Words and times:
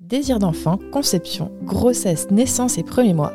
Désir 0.00 0.38
d'enfant, 0.38 0.78
conception, 0.92 1.50
grossesse, 1.62 2.30
naissance 2.30 2.76
et 2.76 2.82
premiers 2.82 3.14
mois. 3.14 3.32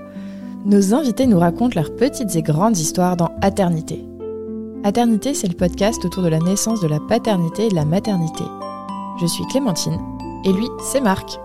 Nos 0.63 0.93
invités 0.93 1.25
nous 1.25 1.39
racontent 1.39 1.73
leurs 1.73 1.95
petites 1.95 2.35
et 2.35 2.43
grandes 2.43 2.77
histoires 2.77 3.17
dans 3.17 3.31
Aternité. 3.41 4.05
Aternité, 4.83 5.33
c'est 5.33 5.47
le 5.47 5.55
podcast 5.55 6.05
autour 6.05 6.21
de 6.21 6.27
la 6.27 6.37
naissance 6.37 6.79
de 6.79 6.87
la 6.87 6.99
paternité 6.99 7.65
et 7.65 7.69
de 7.69 7.75
la 7.75 7.83
maternité. 7.83 8.43
Je 9.19 9.25
suis 9.25 9.43
Clémentine 9.47 9.99
et 10.45 10.53
lui, 10.53 10.67
c'est 10.83 11.01
Marc. 11.01 11.39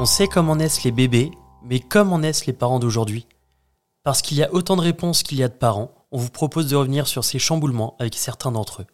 On 0.00 0.04
sait 0.04 0.26
comment 0.26 0.56
naissent 0.56 0.82
les 0.82 0.90
bébés, 0.90 1.30
mais 1.62 1.78
comment 1.78 2.18
naissent 2.18 2.46
les 2.46 2.52
parents 2.52 2.80
d'aujourd'hui 2.80 3.28
Parce 4.02 4.20
qu'il 4.20 4.36
y 4.36 4.42
a 4.42 4.52
autant 4.52 4.74
de 4.74 4.82
réponses 4.82 5.22
qu'il 5.22 5.38
y 5.38 5.44
a 5.44 5.48
de 5.48 5.54
parents, 5.54 5.92
on 6.10 6.18
vous 6.18 6.30
propose 6.30 6.68
de 6.68 6.74
revenir 6.74 7.06
sur 7.06 7.22
ces 7.22 7.38
chamboulements 7.38 7.94
avec 8.00 8.16
certains 8.16 8.50
d'entre 8.50 8.82
eux. 8.82 8.86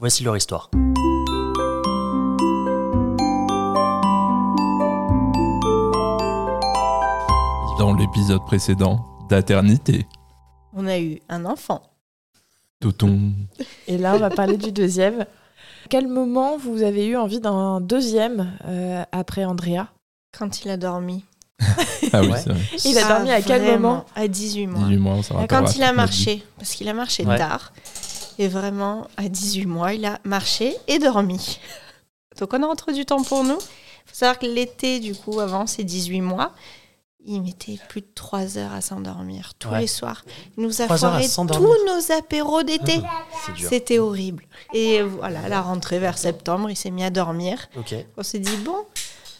Voici 0.00 0.24
leur 0.24 0.36
histoire. 0.36 0.70
Dans 7.78 7.94
l'épisode 7.94 8.44
précédent 8.44 9.04
d'Aternité. 9.28 10.06
On 10.74 10.86
a 10.86 10.98
eu 10.98 11.20
un 11.28 11.44
enfant. 11.44 11.82
Touton. 12.80 13.32
Et 13.86 13.98
là, 13.98 14.14
on 14.14 14.18
va 14.18 14.30
parler 14.30 14.56
du 14.56 14.72
deuxième. 14.72 15.26
Quel 15.88 16.08
moment 16.08 16.56
vous 16.56 16.82
avez 16.82 17.06
eu 17.06 17.16
envie 17.16 17.40
d'un 17.40 17.80
deuxième 17.80 18.52
euh, 18.66 19.02
après 19.12 19.44
Andrea? 19.44 19.86
Quand 20.36 20.64
il 20.64 20.70
a 20.70 20.76
dormi. 20.76 21.24
Ah 22.12 22.20
oui, 22.22 22.28
Ouais. 22.28 22.38
c'est 22.42 22.50
vrai. 22.50 22.60
Il 22.84 22.98
a 22.98 23.02
Ah, 23.06 23.08
dormi 23.14 23.30
à 23.30 23.42
quel 23.42 23.62
moment? 23.80 24.04
À 24.14 24.28
18 24.28 24.66
mois. 24.66 24.80
18 24.88 24.96
mois, 24.98 25.16
on 25.32 25.46
Quand 25.46 25.74
il 25.76 25.82
a 25.82 25.92
marché, 25.92 26.44
parce 26.56 26.72
qu'il 26.72 26.88
a 26.88 26.94
marché 26.94 27.24
Ouais. 27.24 27.36
tard. 27.38 27.72
Et 28.38 28.46
vraiment, 28.48 29.06
à 29.16 29.28
18 29.28 29.66
mois, 29.66 29.94
il 29.94 30.04
a 30.04 30.18
marché 30.24 30.76
et 30.86 30.98
dormi. 30.98 31.58
Donc 32.38 32.52
on 32.54 32.62
a 32.62 32.66
entre 32.66 32.92
du 32.92 33.04
temps 33.04 33.22
pour 33.22 33.42
nous? 33.44 33.58
Il 33.58 34.10
faut 34.10 34.14
savoir 34.14 34.38
que 34.38 34.46
l'été, 34.46 35.00
du 35.00 35.14
coup, 35.14 35.40
avant 35.40 35.66
ses 35.66 35.84
18 35.84 36.20
mois, 36.20 36.52
il 37.24 37.42
mettait 37.42 37.78
plus 37.88 38.00
de 38.00 38.06
3 38.14 38.58
heures 38.58 38.72
à 38.72 38.80
s'endormir 38.80 39.52
tous 39.58 39.68
Ouais. 39.68 39.80
les 39.80 39.86
soirs. 39.86 40.24
Il 40.56 40.62
nous 40.62 40.80
a 40.80 40.84
3 40.86 41.04
heures 41.04 41.14
à 41.14 41.20
foiré 41.22 41.48
tous 41.52 41.62
nos 41.86 42.12
apéros 42.16 42.62
d'été. 42.62 43.00
C'est 43.46 43.52
dur. 43.54 43.68
C'était 43.68 43.98
horrible. 43.98 44.44
Et 44.72 45.02
voilà, 45.02 45.42
à 45.42 45.48
la 45.48 45.60
rentrée 45.60 45.98
vers 45.98 46.16
septembre, 46.16 46.70
il 46.70 46.76
s'est 46.76 46.90
mis 46.90 47.04
à 47.04 47.10
dormir. 47.10 47.68
Ok. 47.76 47.94
On 48.16 48.22
s'est 48.22 48.38
dit, 48.38 48.56
bon, 48.64 48.76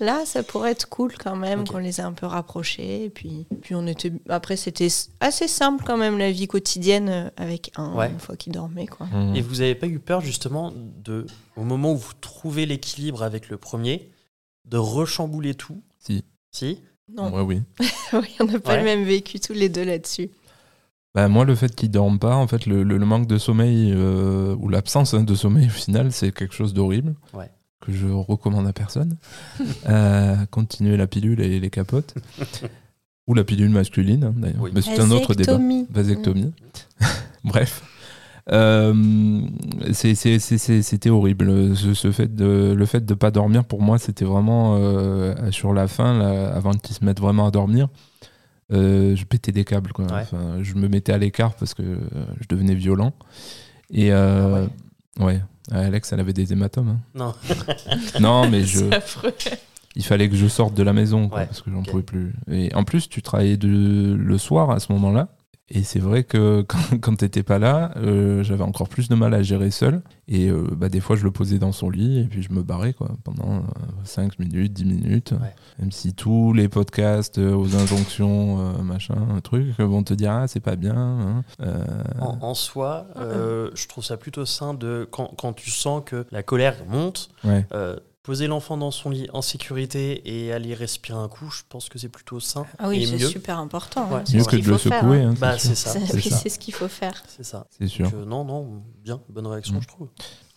là, 0.00 0.24
ça 0.26 0.42
pourrait 0.42 0.72
être 0.72 0.88
cool 0.88 1.14
quand 1.16 1.36
même, 1.36 1.66
qu'on 1.66 1.78
les 1.78 2.00
ait 2.00 2.04
un 2.04 2.12
peu 2.12 2.26
rapprochés. 2.26 3.04
Et 3.04 3.10
puis, 3.10 3.46
puis 3.62 3.74
on 3.74 3.86
était... 3.86 4.12
après, 4.28 4.56
c'était 4.56 4.88
assez 5.20 5.48
simple 5.48 5.84
quand 5.86 5.96
même, 5.96 6.18
la 6.18 6.30
vie 6.32 6.48
quotidienne, 6.48 7.08
euh, 7.08 7.30
avec 7.36 7.70
un, 7.76 7.94
Ouais. 7.94 8.10
une 8.10 8.20
fois 8.20 8.36
qu'il 8.36 8.52
dormait. 8.52 8.86
Quoi. 8.86 9.06
Mmh. 9.06 9.36
Et 9.36 9.40
vous 9.40 9.60
avez 9.60 9.74
pas 9.76 9.86
eu 9.86 10.00
peur 10.00 10.20
justement 10.20 10.72
de, 10.74 11.26
au 11.56 11.62
moment 11.62 11.92
où 11.92 11.96
vous 11.96 12.12
trouvez 12.20 12.66
l'équilibre 12.66 13.22
avec 13.22 13.48
le 13.48 13.56
premier, 13.56 14.10
de 14.66 14.76
rechambouler 14.76 15.54
tout? 15.54 15.80
Si. 16.00 16.24
Si? 16.50 16.80
Non, 17.16 17.32
Ouais, 17.34 17.42
oui. 17.42 17.62
oui, 18.12 18.34
on 18.40 18.44
n'a 18.44 18.58
pas 18.60 18.72
Ouais. 18.72 18.78
le 18.78 18.84
même 18.84 19.04
vécu 19.04 19.40
tous 19.40 19.52
les 19.52 19.68
deux 19.68 19.84
là-dessus. 19.84 20.28
Bah, 21.14 21.28
moi, 21.28 21.44
le 21.44 21.54
fait 21.54 21.74
qu'il 21.74 21.90
dorme 21.90 22.18
pas, 22.18 22.36
en 22.36 22.46
fait, 22.46 22.66
le, 22.66 22.82
le- 22.84 22.98
le 22.98 23.06
manque 23.06 23.26
de 23.26 23.38
sommeil 23.38 23.92
euh, 23.96 24.54
ou 24.60 24.68
l'absence 24.68 25.14
hein, 25.14 25.24
de 25.24 25.34
sommeil 25.34 25.66
au 25.66 25.70
final, 25.70 26.12
c'est 26.12 26.32
quelque 26.32 26.54
chose 26.54 26.74
d'horrible 26.74 27.14
Ouais. 27.34 27.50
que 27.80 27.92
je 27.92 28.06
recommande 28.06 28.66
à 28.66 28.72
personne. 28.72 29.16
Euh, 29.88 30.36
continuer 30.50 30.96
la 30.96 31.06
pilule 31.06 31.40
et 31.40 31.58
les 31.60 31.70
capotes. 31.70 32.14
ou 33.26 33.34
la 33.34 33.44
pilule 33.44 33.70
masculine, 33.70 34.24
hein, 34.24 34.34
d'ailleurs. 34.36 34.60
Oui. 34.60 34.70
Mais 34.74 34.82
c'est 34.82 35.00
un 35.00 35.10
autre 35.10 35.34
débat. 35.34 35.52
Vasectomie. 35.52 35.86
Vasectomie. 35.90 36.52
Bref. 37.44 37.82
C'était 39.92 41.10
horrible. 41.10 41.76
Ce, 41.76 41.94
ce 41.94 42.10
fait 42.12 42.34
de, 42.34 42.72
le 42.76 42.86
fait 42.86 43.04
de 43.04 43.14
pas 43.14 43.30
dormir, 43.30 43.64
pour 43.64 43.82
moi, 43.82 43.98
c'était 43.98 44.24
vraiment 44.24 44.76
euh, 44.78 45.50
sur 45.50 45.72
la 45.72 45.88
fin, 45.88 46.18
là, 46.18 46.54
avant 46.54 46.72
qu'ils 46.72 46.96
se 46.96 47.04
mettent 47.04 47.20
vraiment 47.20 47.46
à 47.46 47.50
dormir. 47.50 47.88
euh, 48.72 49.16
je 49.16 49.24
pétais 49.24 49.52
des 49.52 49.64
câbles. 49.64 49.92
Quoi. 49.92 50.06
Ouais. 50.06 50.20
Enfin, 50.22 50.58
je 50.62 50.74
me 50.74 50.88
mettais 50.88 51.12
à 51.12 51.18
l'écart 51.18 51.54
parce 51.54 51.74
que 51.74 51.82
euh, 51.82 51.98
je 52.40 52.46
devenais 52.48 52.74
violent. 52.74 53.12
Et 53.90 54.12
euh, 54.12 54.66
ouais. 55.20 55.40
Alex, 55.70 56.12
elle 56.12 56.20
avait 56.20 56.32
des 56.32 56.52
hématomes. 56.52 56.88
hein. 56.88 56.98
Non. 57.14 57.34
Non, 58.20 58.48
mais 58.48 58.64
je, 58.64 58.84
il 59.96 60.04
fallait 60.04 60.28
que 60.28 60.36
je 60.36 60.46
sorte 60.46 60.74
de 60.74 60.82
la 60.82 60.92
maison 60.92 61.28
quoi, 61.28 61.40
Ouais, 61.40 61.46
parce 61.46 61.60
que 61.62 61.70
j'en 61.70 61.80
ok. 61.80 61.90
pouvais 61.90 62.02
plus. 62.02 62.32
Et 62.50 62.74
en 62.74 62.84
plus, 62.84 63.08
tu 63.08 63.20
travaillais 63.22 63.56
de, 63.56 64.14
le 64.18 64.38
soir 64.38 64.70
à 64.70 64.80
ce 64.80 64.92
moment-là. 64.92 65.28
Et 65.70 65.82
c'est 65.82 65.98
vrai 65.98 66.24
que 66.24 66.62
quand, 66.68 66.98
quand 67.00 67.16
t'étais 67.16 67.42
pas 67.42 67.58
là, 67.58 67.92
euh, 67.96 68.42
j'avais 68.42 68.62
encore 68.64 68.88
plus 68.88 69.08
de 69.08 69.14
mal 69.14 69.34
à 69.34 69.42
gérer 69.42 69.70
seul. 69.70 70.02
Et 70.26 70.48
euh, 70.48 70.66
bah, 70.72 70.88
des 70.88 71.00
fois, 71.00 71.16
je 71.16 71.24
le 71.24 71.30
posais 71.30 71.58
dans 71.58 71.72
son 71.72 71.90
lit 71.90 72.20
et 72.20 72.24
puis 72.24 72.42
je 72.42 72.52
me 72.52 72.62
barrais 72.62 72.92
quoi, 72.94 73.10
pendant 73.24 73.62
5 74.04 74.38
minutes, 74.38 74.72
10 74.72 74.84
minutes. 74.84 75.32
Ouais. 75.32 75.54
Même 75.78 75.92
si 75.92 76.14
tous 76.14 76.52
les 76.52 76.68
podcasts 76.68 77.38
euh, 77.38 77.54
aux 77.54 77.76
injonctions, 77.76 78.58
euh, 78.78 78.82
machin, 78.82 79.16
un 79.34 79.40
truc, 79.40 79.78
vont 79.78 80.02
te 80.02 80.14
dire 80.14 80.32
Ah, 80.32 80.48
c'est 80.48 80.60
pas 80.60 80.76
bien. 80.76 80.96
hein. 80.96 81.44
Euh, 81.60 81.84
En, 82.20 82.38
en 82.40 82.54
soi, 82.54 83.06
euh, 83.16 83.70
je 83.74 83.86
trouve 83.88 84.04
ça 84.04 84.16
plutôt 84.16 84.44
sain 84.46 84.74
de 84.74 85.06
quand, 85.10 85.32
quand 85.38 85.52
tu 85.52 85.70
sens 85.70 86.02
que 86.04 86.26
la 86.30 86.42
colère 86.42 86.76
monte, 86.88 87.28
ouais. 87.44 87.66
Poser 88.28 88.46
l'enfant 88.46 88.76
dans 88.76 88.90
son 88.90 89.08
lit 89.08 89.26
en 89.32 89.40
sécurité 89.40 90.20
et 90.26 90.52
aller 90.52 90.74
respirer 90.74 91.18
un 91.18 91.28
coup, 91.28 91.48
je 91.50 91.62
pense 91.66 91.88
que 91.88 91.98
c'est 91.98 92.10
plutôt 92.10 92.40
sain 92.40 92.66
Ah 92.78 92.90
oui, 92.90 93.06
c'est 93.06 93.18
super 93.26 93.58
important. 93.58 94.06
Ouais. 94.10 94.16
hein. 94.16 94.22
C'est 94.26 94.36
Mieux 94.36 94.42
ce 94.42 94.48
que 94.50 94.56
qu'il 94.56 94.66
de 94.66 94.70
le 94.70 94.76
faut 94.76 94.88
faire, 94.90 95.00
secouer. 95.00 95.22
hein. 95.22 95.30
hein, 95.30 95.34
Bah, 95.40 95.58
c'est 95.58 95.74
ça, 95.74 95.92
C'est- 95.94 96.06
c'est 96.06 96.14
oui, 96.16 96.22
ça. 96.22 96.36
c'est 96.36 96.50
ce 96.50 96.58
qu'il 96.58 96.74
faut 96.74 96.88
faire. 96.88 97.22
c'est 97.26 97.42
ça. 97.42 97.66
C'est 97.78 97.88
sûr. 97.88 98.04
Donc, 98.10 98.14
euh, 98.20 98.24
non, 98.26 98.44
non, 98.44 98.82
bien, 99.02 99.18
bonne 99.30 99.46
réaction, 99.46 99.76
Mm. 99.76 99.80
je 99.82 99.88
trouve. 99.88 100.08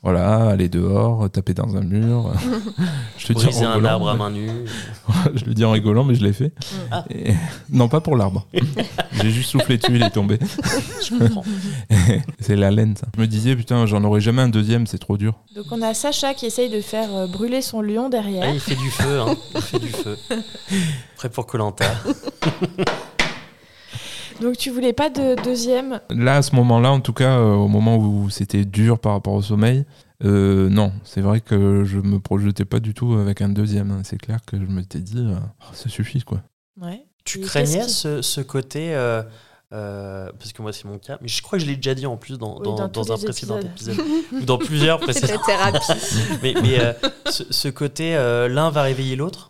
Voilà, 0.03 0.47
aller 0.49 0.67
dehors, 0.67 1.29
taper 1.29 1.53
dans 1.53 1.75
un 1.77 1.81
mur. 1.81 2.33
je 3.19 3.27
te 3.27 3.33
dis 3.33 3.43
Briser 3.45 3.65
un 3.65 3.73
rigolant, 3.73 3.89
arbre 3.89 4.09
à 4.09 4.15
main 4.15 4.31
nue. 4.31 4.49
je 5.35 5.45
le 5.45 5.53
dis 5.53 5.63
en 5.63 5.69
rigolant, 5.71 6.03
mais 6.03 6.15
je 6.15 6.23
l'ai 6.23 6.33
fait. 6.33 6.53
Ah. 6.89 7.05
Et- 7.11 7.33
Non, 7.69 7.87
pas 7.87 8.01
pour 8.01 8.17
l'arbre. 8.17 8.47
J'ai 9.21 9.29
juste 9.29 9.51
soufflé 9.51 9.77
dessus, 9.77 9.91
il 9.95 10.01
est 10.01 10.09
tombé. 10.09 10.39
Je 11.03 11.17
comprends. 11.19 11.43
c'est 12.39 12.55
la 12.55 12.71
laine, 12.71 12.95
ça. 12.95 13.05
Je 13.15 13.21
me 13.21 13.27
disais, 13.27 13.55
putain, 13.55 13.85
j'en 13.85 14.03
aurais 14.03 14.21
jamais 14.21 14.41
un 14.41 14.49
deuxième, 14.49 14.87
c'est 14.87 14.97
trop 14.97 15.17
dur. 15.17 15.35
Donc 15.55 15.65
on 15.69 15.79
a 15.83 15.93
Sacha 15.93 16.33
qui 16.33 16.47
essaye 16.47 16.71
de 16.71 16.81
faire 16.81 17.13
euh, 17.15 17.27
brûler 17.27 17.61
son 17.61 17.81
lion 17.81 18.05
Ah, 18.07 18.09
derrière. 18.09 18.49
il 18.51 18.59
fait 18.59 18.73
du 18.75 18.89
feu, 18.89 19.19
hein. 19.19 19.35
il 19.53 19.61
fait 19.61 19.79
du 19.79 19.89
feu. 19.89 20.17
Prêt 21.15 21.29
pour 21.29 21.45
Colanta. 21.45 21.85
Donc 24.41 24.57
tu 24.57 24.69
voulais 24.71 24.93
pas 24.93 25.09
de 25.09 25.41
deuxième? 25.43 26.01
Là, 26.09 26.37
à 26.37 26.41
ce 26.41 26.55
moment-là, 26.55 26.91
en 26.91 26.99
tout 26.99 27.13
cas, 27.13 27.37
euh, 27.37 27.53
au 27.53 27.67
moment 27.67 27.97
où 27.97 28.29
c'était 28.29 28.65
dur 28.65 28.99
par 28.99 29.13
rapport 29.13 29.33
au 29.33 29.41
sommeil, 29.41 29.85
euh, 30.23 30.69
non, 30.69 30.91
c'est 31.03 31.21
vrai 31.21 31.41
que 31.41 31.83
je 31.85 31.97
me 31.99 32.19
projetais 32.19 32.65
pas 32.65 32.79
du 32.79 32.93
tout 32.93 33.13
avec 33.13 33.41
un 33.41 33.49
deuxième. 33.49 33.91
hein. 33.91 34.01
C'est 34.03 34.17
clair 34.17 34.39
que 34.45 34.57
je 34.57 34.65
m'étais 34.65 34.99
dit, 34.99 35.17
euh, 35.19 35.35
Oh, 35.61 35.65
ça 35.73 35.89
suffit, 35.89 36.21
quoi. 36.21 36.41
Ouais. 36.81 37.03
Tu 37.23 37.39
Et 37.39 37.41
craignais 37.41 37.77
qu'est-ce 37.81 37.87
qui- 37.87 37.93
ce, 37.93 38.21
ce 38.23 38.41
côté, 38.41 38.95
euh, 38.95 39.21
euh, 39.73 40.29
parce 40.39 40.51
que 40.53 40.61
moi 40.63 40.73
c'est 40.73 40.85
mon 40.85 40.97
cas, 40.97 41.17
mais 41.21 41.27
je 41.27 41.41
crois 41.43 41.59
que 41.59 41.63
je 41.63 41.69
l'ai 41.69 41.75
déjà 41.75 41.93
dit 41.93 42.05
en 42.07 42.17
plus 42.17 42.37
dans, 42.39 42.57
Oui, 42.57 42.63
dans, 42.63 42.75
dans 42.75 42.87
dans 42.87 43.03
tous 43.03 43.11
un 43.11 43.17
les 43.17 43.23
précédent 43.25 43.59
épisodes. 43.59 43.93
épisode, 43.95 44.41
ou 44.41 44.45
dans 44.45 44.57
plusieurs 44.57 44.99
C'est 45.05 45.21
précédents. 45.21 45.39
la 45.47 45.71
thérapie. 45.71 45.93
mais 46.43 46.53
mais 46.63 46.79
euh, 46.79 46.93
ce, 47.29 47.43
ce 47.51 47.67
côté, 47.69 48.15
euh, 48.15 48.47
l'un 48.47 48.69
va 48.71 48.81
réveiller 48.81 49.15
l'autre? 49.15 49.47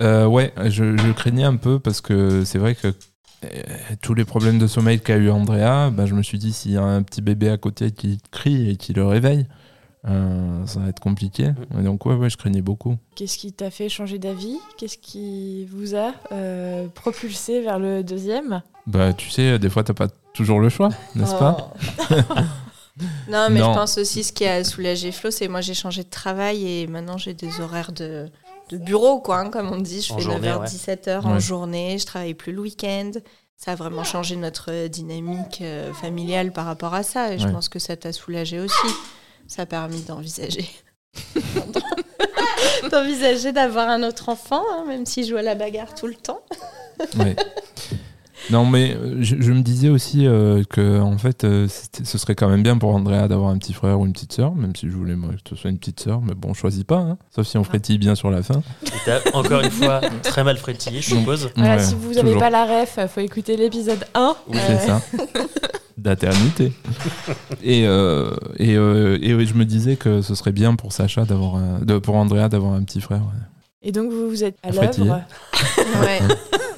Euh, 0.00 0.26
ouais, 0.26 0.52
je, 0.66 0.96
je 0.96 1.12
craignais 1.12 1.44
un 1.44 1.56
peu 1.56 1.78
parce 1.78 2.00
que 2.00 2.44
c'est 2.44 2.58
vrai 2.58 2.74
que 2.74 2.94
euh, 3.44 3.48
tous 4.02 4.14
les 4.14 4.24
problèmes 4.24 4.58
de 4.58 4.66
sommeil 4.66 5.00
qu'a 5.00 5.16
eu 5.16 5.30
Andrea, 5.30 5.90
bah, 5.90 6.06
je 6.06 6.14
me 6.14 6.22
suis 6.22 6.38
dit, 6.38 6.52
s'il 6.52 6.72
y 6.72 6.76
a 6.76 6.82
un 6.82 7.02
petit 7.02 7.22
bébé 7.22 7.48
à 7.48 7.56
côté 7.56 7.90
qui 7.92 8.18
crie 8.30 8.70
et 8.70 8.76
qui 8.76 8.92
le 8.92 9.04
réveille, 9.06 9.46
euh, 10.08 10.66
ça 10.66 10.80
va 10.80 10.88
être 10.88 11.00
compliqué. 11.00 11.52
Et 11.78 11.82
donc, 11.82 12.06
ouais, 12.06 12.14
ouais, 12.14 12.30
je 12.30 12.36
craignais 12.36 12.62
beaucoup. 12.62 12.96
Qu'est-ce 13.14 13.38
qui 13.38 13.52
t'a 13.52 13.70
fait 13.70 13.88
changer 13.88 14.18
d'avis? 14.18 14.58
Qu'est-ce 14.76 14.98
qui 14.98 15.66
vous 15.66 15.94
a 15.94 16.12
euh, 16.32 16.86
propulsé 16.88 17.60
vers 17.62 17.78
le 17.78 18.02
deuxième? 18.02 18.62
Bah, 18.86 19.12
tu 19.12 19.30
sais, 19.30 19.58
des 19.58 19.68
fois, 19.68 19.84
t'as 19.84 19.94
pas 19.94 20.08
toujours 20.34 20.60
le 20.60 20.68
choix, 20.68 20.88
n'est-ce 21.14 21.34
pas? 21.34 21.72
Oh. 22.10 22.14
Non, 23.30 23.48
mais 23.50 23.60
Non. 23.60 23.72
je 23.72 23.78
pense 23.78 23.98
aussi 23.98 24.24
ce 24.24 24.32
qui 24.32 24.44
a 24.44 24.64
soulagé 24.64 25.12
Flo, 25.12 25.30
c'est 25.30 25.46
moi 25.46 25.60
j'ai 25.60 25.74
changé 25.74 26.02
de 26.02 26.08
travail 26.08 26.66
et 26.66 26.86
maintenant 26.88 27.16
j'ai 27.16 27.32
des 27.34 27.60
horaires 27.60 27.92
de, 27.92 28.26
de 28.68 28.78
bureau, 28.78 29.20
quoi, 29.20 29.38
hein, 29.38 29.50
comme 29.50 29.70
on 29.72 29.78
dit. 29.78 30.02
Je 30.02 30.12
En 30.12 30.16
fais 30.16 30.22
journée, 30.22 30.48
9h, 30.48 30.60
ouais. 30.60 30.66
17h 30.66 31.20
en 31.26 31.34
Ouais. 31.34 31.40
journée, 31.40 31.98
je 31.98 32.06
travaille 32.06 32.34
plus 32.34 32.52
le 32.52 32.60
week-end. 32.60 33.10
Ça 33.56 33.72
a 33.72 33.74
vraiment 33.74 34.04
changé 34.04 34.36
notre 34.36 34.86
dynamique 34.86 35.58
euh, 35.62 35.92
familiale 35.92 36.52
par 36.52 36.64
rapport 36.66 36.94
à 36.94 37.02
ça 37.02 37.32
et 37.32 37.38
je 37.38 37.46
Ouais. 37.46 37.52
pense 37.52 37.68
que 37.68 37.78
ça 37.80 37.96
t'a 37.96 38.12
soulagé 38.12 38.60
aussi. 38.60 38.86
Ça 39.48 39.62
a 39.62 39.66
permis 39.66 40.02
d'envisager. 40.02 40.68
d'envisager 42.90 43.52
d'avoir 43.52 43.88
un 43.88 44.02
autre 44.02 44.28
enfant, 44.28 44.62
hein, 44.72 44.84
même 44.86 45.06
si 45.06 45.24
je 45.24 45.30
joue 45.30 45.36
à 45.36 45.42
la 45.42 45.54
bagarre 45.54 45.94
tout 45.94 46.06
le 46.06 46.14
temps. 46.14 46.40
Ouais. 47.18 47.34
Non, 48.50 48.64
mais 48.64 48.94
euh, 48.96 49.16
je, 49.20 49.36
je 49.38 49.52
me 49.52 49.60
disais 49.60 49.88
aussi 49.90 50.26
euh, 50.26 50.62
que 50.68 51.00
en 51.00 51.18
fait, 51.18 51.44
euh, 51.44 51.68
ce 52.02 52.16
serait 52.18 52.34
quand 52.34 52.48
même 52.48 52.62
bien 52.62 52.78
pour 52.78 52.94
Andrea 52.94 53.28
d'avoir 53.28 53.50
un 53.50 53.58
petit 53.58 53.72
frère 53.74 54.00
ou 54.00 54.06
une 54.06 54.12
petite 54.12 54.32
sœur, 54.32 54.54
même 54.54 54.74
si 54.74 54.88
je 54.88 54.94
voulais 54.96 55.16
moi, 55.16 55.30
que 55.44 55.50
ce 55.50 55.56
soit 55.56 55.70
une 55.70 55.78
petite 55.78 56.00
sœur, 56.00 56.20
mais 56.22 56.34
bon, 56.34 56.48
on 56.50 56.54
choisit 56.54 56.86
pas, 56.86 56.96
hein, 56.98 57.18
sauf 57.34 57.46
si 57.46 57.58
on 57.58 57.64
frétille 57.64 57.98
bien 57.98 58.14
sur 58.14 58.30
la 58.30 58.42
fin. 58.42 58.62
Et 58.86 58.90
t'as 59.04 59.20
encore 59.34 59.60
une 59.60 59.70
fois 59.70 60.00
très 60.22 60.44
mal 60.44 60.56
frétillé, 60.56 61.00
je 61.02 61.14
suppose. 61.14 61.50
Voilà, 61.56 61.76
Ouais, 61.76 61.82
Si 61.82 61.94
vous 61.94 62.14
n'avez 62.14 62.36
pas 62.36 62.48
la 62.50 62.64
ref, 62.64 62.98
faut 63.12 63.20
écouter 63.20 63.56
l'épisode 63.56 64.04
1. 64.14 64.36
Oui, 64.48 64.58
c'est 64.66 64.86
ça. 64.86 65.00
D'aternité. 65.98 66.72
et, 67.62 67.84
euh, 67.86 68.30
et, 68.56 68.76
euh, 68.76 69.18
et 69.20 69.34
oui, 69.34 69.46
je 69.46 69.54
me 69.54 69.64
disais 69.64 69.96
que 69.96 70.22
ce 70.22 70.34
serait 70.34 70.52
bien 70.52 70.74
pour 70.76 70.92
Sacha 70.92 71.24
d'avoir 71.24 71.56
un- 71.56 71.80
de, 71.80 71.98
pour 71.98 72.14
Andrea 72.14 72.48
d'avoir 72.48 72.72
un 72.74 72.82
petit 72.84 73.00
frère. 73.00 73.18
ouais. 73.20 73.42
Et 73.82 73.92
donc 73.92 74.10
vous 74.10 74.28
vous 74.28 74.42
êtes 74.44 74.56
à 74.62 74.70
l'œuvre. 74.70 75.20
Ouais. 76.02 76.20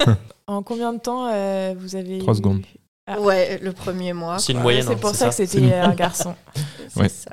En 0.51 0.63
combien 0.63 0.93
de 0.93 0.99
temps 0.99 1.27
euh, 1.31 1.73
vous 1.77 1.95
avez 1.95 2.19
Trois 2.19 2.33
eu- 2.33 2.37
secondes. 2.37 2.61
Ah. 3.07 3.19
ouais, 3.19 3.57
le 3.61 3.71
premier 3.73 4.13
mois. 4.13 4.37
C'est 4.39 4.53
une 4.53 4.59
moyenne, 4.59 4.83
C'est 4.85 4.93
hein, 4.93 4.97
pour 4.99 5.09
c'est 5.11 5.17
ça, 5.25 5.31
ça 5.31 5.43
que 5.45 5.49
c'était 5.49 5.73
un 5.73 5.93
garçon. 5.95 6.35
C'est 6.89 6.99
Ouais. 6.99 7.09
ça. 7.09 7.31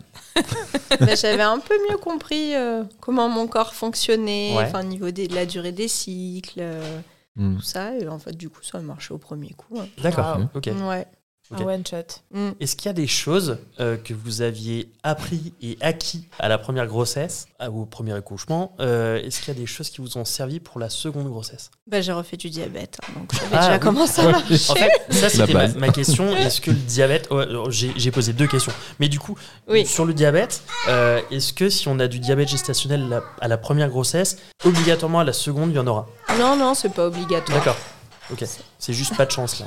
Mais 1.00 1.16
J'avais 1.16 1.42
un 1.42 1.58
peu 1.58 1.74
mieux 1.90 1.96
compris 1.98 2.54
euh, 2.54 2.84
comment 3.00 3.28
mon 3.28 3.46
corps 3.48 3.74
fonctionnait, 3.74 4.54
Ouais. 4.56 4.64
enfin, 4.64 4.80
au 4.80 4.84
niveau 4.86 5.10
des- 5.10 5.28
de 5.28 5.34
la 5.34 5.46
durée 5.46 5.72
des 5.72 5.88
cycles, 5.88 6.60
euh, 6.60 7.00
Mm. 7.36 7.56
tout 7.56 7.62
ça. 7.62 7.96
Et 7.96 8.08
en 8.08 8.18
fait, 8.18 8.36
du 8.36 8.48
coup, 8.48 8.62
ça 8.62 8.78
a 8.78 8.80
marché 8.80 9.14
au 9.14 9.18
premier 9.18 9.50
coup. 9.50 9.78
hein. 9.78 9.86
D'accord, 10.02 10.38
Wow. 10.38 10.46
ok. 10.56 10.70
Ouais. 10.88 11.06
Un 11.50 11.62
one 11.62 11.86
shot. 11.86 12.20
Mm. 12.32 12.50
Est-ce 12.60 12.76
qu'il 12.76 12.86
y 12.86 12.88
a 12.90 12.92
des 12.94 13.06
choses 13.06 13.58
euh, 13.80 13.96
que 13.96 14.12
vous 14.12 14.42
aviez 14.42 14.90
appris 15.02 15.54
et 15.62 15.78
acquis 15.80 16.26
à 16.38 16.48
la 16.48 16.58
première 16.58 16.86
grossesse, 16.86 17.46
au 17.72 17.86
premier 17.86 18.12
accouchement 18.12 18.76
euh, 18.80 19.22
Est-ce 19.22 19.40
qu'il 19.40 19.48
y 19.54 19.56
a 19.56 19.60
des 19.60 19.66
choses 19.66 19.88
qui 19.88 20.00
vous 20.02 20.18
ont 20.18 20.24
servi 20.26 20.60
pour 20.60 20.78
la 20.78 20.90
seconde 20.90 21.26
grossesse? 21.28 21.70
Bah, 21.86 22.02
j'ai 22.02 22.12
refait 22.12 22.36
du 22.36 22.50
diabète, 22.50 22.98
hein, 23.02 23.12
donc 23.16 23.30
je 23.32 23.38
savais 23.38 23.56
Ah, 23.56 23.60
déjà 23.60 23.72
oui. 23.74 23.80
comment 23.80 24.06
ça 24.06 24.26
Ouais. 24.26 24.32
marchait. 24.32 24.70
En 24.70 24.74
fait, 24.74 24.90
ça 25.10 25.28
c'était 25.30 25.54
ma, 25.54 25.68
ma 25.68 25.88
question. 25.88 26.36
Est-ce 26.36 26.60
que 26.60 26.70
le 26.70 26.76
diabète. 26.76 27.28
J'ai 27.70 27.92
j'ai 27.96 28.10
posé 28.10 28.32
deux 28.34 28.46
questions. 28.46 28.72
Mais 29.00 29.08
du 29.08 29.18
coup, 29.18 29.38
Oui. 29.68 29.86
sur 29.86 30.04
le 30.04 30.12
diabète, 30.12 30.62
euh, 30.88 31.20
est-ce 31.30 31.52
que 31.54 31.70
si 31.70 31.88
on 31.88 31.98
a 31.98 32.08
du 32.08 32.18
diabète 32.18 32.48
gestationnel 32.48 33.08
la- 33.08 33.22
à 33.40 33.48
la 33.48 33.56
première 33.56 33.88
grossesse, 33.88 34.36
obligatoirement 34.64 35.20
à 35.20 35.24
la 35.24 35.32
seconde, 35.32 35.70
il 35.70 35.76
y 35.76 35.78
en 35.78 35.86
aura? 35.86 36.06
Non, 36.38 36.56
non, 36.56 36.74
c'est 36.74 36.90
pas 36.92 37.06
obligatoire. 37.06 37.56
D'accord. 37.58 37.76
Ok. 38.30 38.44
C'est 38.78 38.92
juste 38.92 39.16
pas 39.16 39.24
de 39.24 39.30
chance 39.30 39.60
là. 39.60 39.66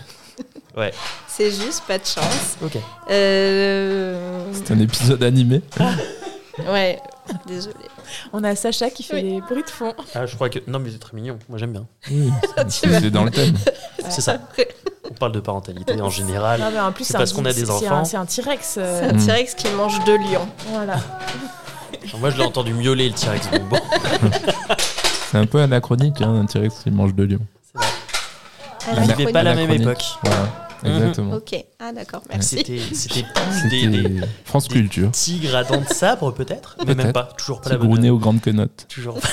Ouais. 0.78 0.92
C'est 1.28 1.52
juste 1.52 1.84
pas 1.88 1.98
de 1.98 2.06
chance. 2.06 2.58
Ok. 2.64 2.78
Euh... 3.10 4.46
C'est 4.54 4.72
un 4.74 4.80
épisode 4.80 5.24
animé. 5.24 5.62
Ouais, 6.70 7.00
désolé. 7.48 7.76
On 8.34 8.44
a 8.44 8.56
Sacha 8.56 8.90
qui 8.90 9.04
fait 9.04 9.16
Oui. 9.16 9.24
des 9.24 9.42
bruits 9.42 9.64
de 9.64 9.70
fond. 9.70 9.94
Ah, 10.14 10.26
je 10.26 10.36
crois 10.36 10.50
que. 10.50 10.60
Non, 10.68 10.80
mais 10.80 10.92
c'est 10.92 11.00
très 11.00 11.16
mignon. 11.16 11.40
Moi, 11.48 11.58
j'aime 11.58 11.72
bien. 11.72 11.88
Oui, 12.12 12.30
c'est 12.68 13.00
c'est 13.00 13.10
dans 13.10 13.24
le 13.24 13.32
thème. 13.32 13.56
C'est 14.10 14.22
ça. 14.22 14.38
On 15.10 15.14
parle 15.14 15.32
de 15.32 15.40
parentalité 15.40 16.00
en 16.02 16.10
général. 16.10 16.60
Non, 16.60 16.70
mais 16.72 16.80
en 16.82 16.92
plus, 16.92 17.06
C'est 17.06 17.16
un 17.16 17.20
parce 17.20 17.32
qu'on 17.32 17.46
a 17.46 17.54
des 17.54 17.70
enfants. 17.72 18.04
C'est 18.04 18.18
un 18.18 18.26
T-Rex. 18.26 18.76
euh, 18.78 19.00
C'est 19.02 19.10
un 19.10 19.14
Mm. 19.18 19.26
T-Rex 19.26 19.56
qui 19.56 19.70
mange 19.70 20.04
deux 20.04 20.18
lions. 20.18 20.48
Voilà. 20.72 20.98
Moi, 22.20 22.30
je 22.32 22.38
l'ai 22.38 22.44
entendu 22.44 22.74
miauler 22.74 23.08
le 23.08 23.16
T-Rex. 23.16 23.48
C'est 25.32 25.38
un 25.38 25.46
peu 25.46 25.62
anachronique, 25.62 26.22
hein, 26.22 26.36
un 26.42 26.46
T-Rex 26.46 26.76
qui 26.84 26.92
mange 26.92 27.16
de 27.16 27.24
lion. 27.24 27.40
Il 28.88 29.16
vivait 29.16 29.32
pas 29.32 29.44
la 29.44 29.56
même 29.56 29.72
époque. 29.72 30.04
Voilà, 30.24 30.68
Mhm. 30.84 30.92
exactement. 30.96 31.36
Ok, 31.36 31.66
ah 31.80 31.92
d'accord, 31.94 32.22
merci. 32.30 32.58
C'était 32.58 32.80
des, 33.70 34.22
France 34.46 34.68
des 34.68 34.74
Culture. 34.76 35.12
tigres 35.12 35.56
à 35.56 35.64
dents 35.64 35.82
de 35.82 35.88
sabre, 35.94 36.32
peut-être 36.34 36.76
Mais 36.80 36.86
même 36.88 36.98
Peut-être. 36.98 37.14
pas. 37.14 37.30
Toujours 37.38 37.62
pas 37.62 37.70
la 37.70 37.78
bonne. 37.78 38.10
Aux 38.10 38.18
grandes 38.18 38.42
quenottes. 38.42 38.86
Toujours 38.90 39.18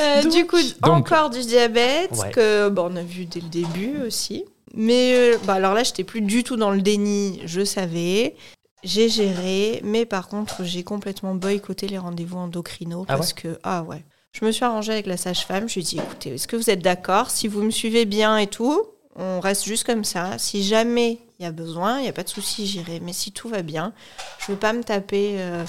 Euh, 0.00 0.22
Donc- 0.22 0.32
du 0.32 0.46
coup, 0.46 0.56
Donc- 0.82 0.92
encore 1.10 1.28
du 1.30 1.40
diabète, 1.40 2.12
Ouais. 2.12 2.30
que 2.30 2.68
bon, 2.68 2.88
on 2.92 2.96
a 2.96 3.02
vu 3.02 3.24
dès 3.26 3.40
le 3.40 3.48
début 3.48 3.98
aussi. 4.06 4.44
Mais 4.74 5.12
euh, 5.14 5.38
bah, 5.44 5.54
alors 5.54 5.74
là, 5.74 5.82
j'étais 5.82 6.04
plus 6.04 6.20
du 6.20 6.44
tout 6.44 6.56
dans 6.56 6.70
le 6.70 6.80
déni, 6.82 7.40
je 7.46 7.64
savais. 7.64 8.36
J'ai 8.84 9.08
géré, 9.08 9.80
mais 9.82 10.06
par 10.06 10.28
contre, 10.28 10.62
j'ai 10.62 10.84
complètement 10.84 11.34
boycotté 11.34 11.88
les 11.88 11.98
rendez-vous 11.98 12.38
endocrinos 12.38 13.06
Ah 13.08 13.16
parce 13.16 13.32
que, 13.32 13.58
ah 13.64 13.82
ouais. 13.82 14.04
Je 14.32 14.44
me 14.44 14.52
suis 14.52 14.64
arrangée 14.64 14.92
avec 14.92 15.06
la 15.06 15.16
sage-femme. 15.16 15.68
Je 15.68 15.74
lui 15.74 15.80
ai 15.80 15.84
dit, 15.84 15.98
écoutez, 15.98 16.34
est-ce 16.34 16.46
que 16.48 16.56
vous 16.56 16.70
êtes 16.70 16.82
d'accord? 16.82 17.30
Si 17.30 17.48
vous 17.48 17.62
me 17.62 17.70
suivez 17.70 18.04
bien 18.04 18.36
et 18.38 18.46
tout, 18.46 18.84
on 19.16 19.40
reste 19.40 19.64
juste 19.64 19.84
comme 19.84 20.04
ça. 20.04 20.38
Si 20.38 20.62
jamais 20.62 21.18
il 21.38 21.44
y 21.44 21.46
a 21.46 21.52
besoin, 21.52 21.98
il 21.98 22.02
n'y 22.02 22.08
a 22.08 22.12
pas 22.12 22.22
de 22.24 22.28
souci, 22.28 22.66
j'irai. 22.66 23.00
Mais 23.00 23.12
si 23.12 23.32
tout 23.32 23.48
va 23.48 23.62
bien, 23.62 23.92
je 24.38 24.50
ne 24.50 24.54
veux 24.54 24.60
pas 24.60 24.72
me 24.72 24.82
taper 24.84 25.36
euh, 25.38 25.64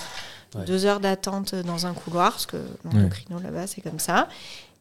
Ouais. 0.56 0.65
deux 0.65 0.85
heures 0.88 1.00
d'attente 1.00 1.53
dans 1.53 1.85
un 1.85 1.94
couloir, 1.94 2.31
parce 2.31 2.47
que 2.47 2.57
l'endocrino 2.83 3.39
là-bas, 3.39 3.67
c'est 3.67 3.81
comme 3.81 4.00
ça. 4.00 4.27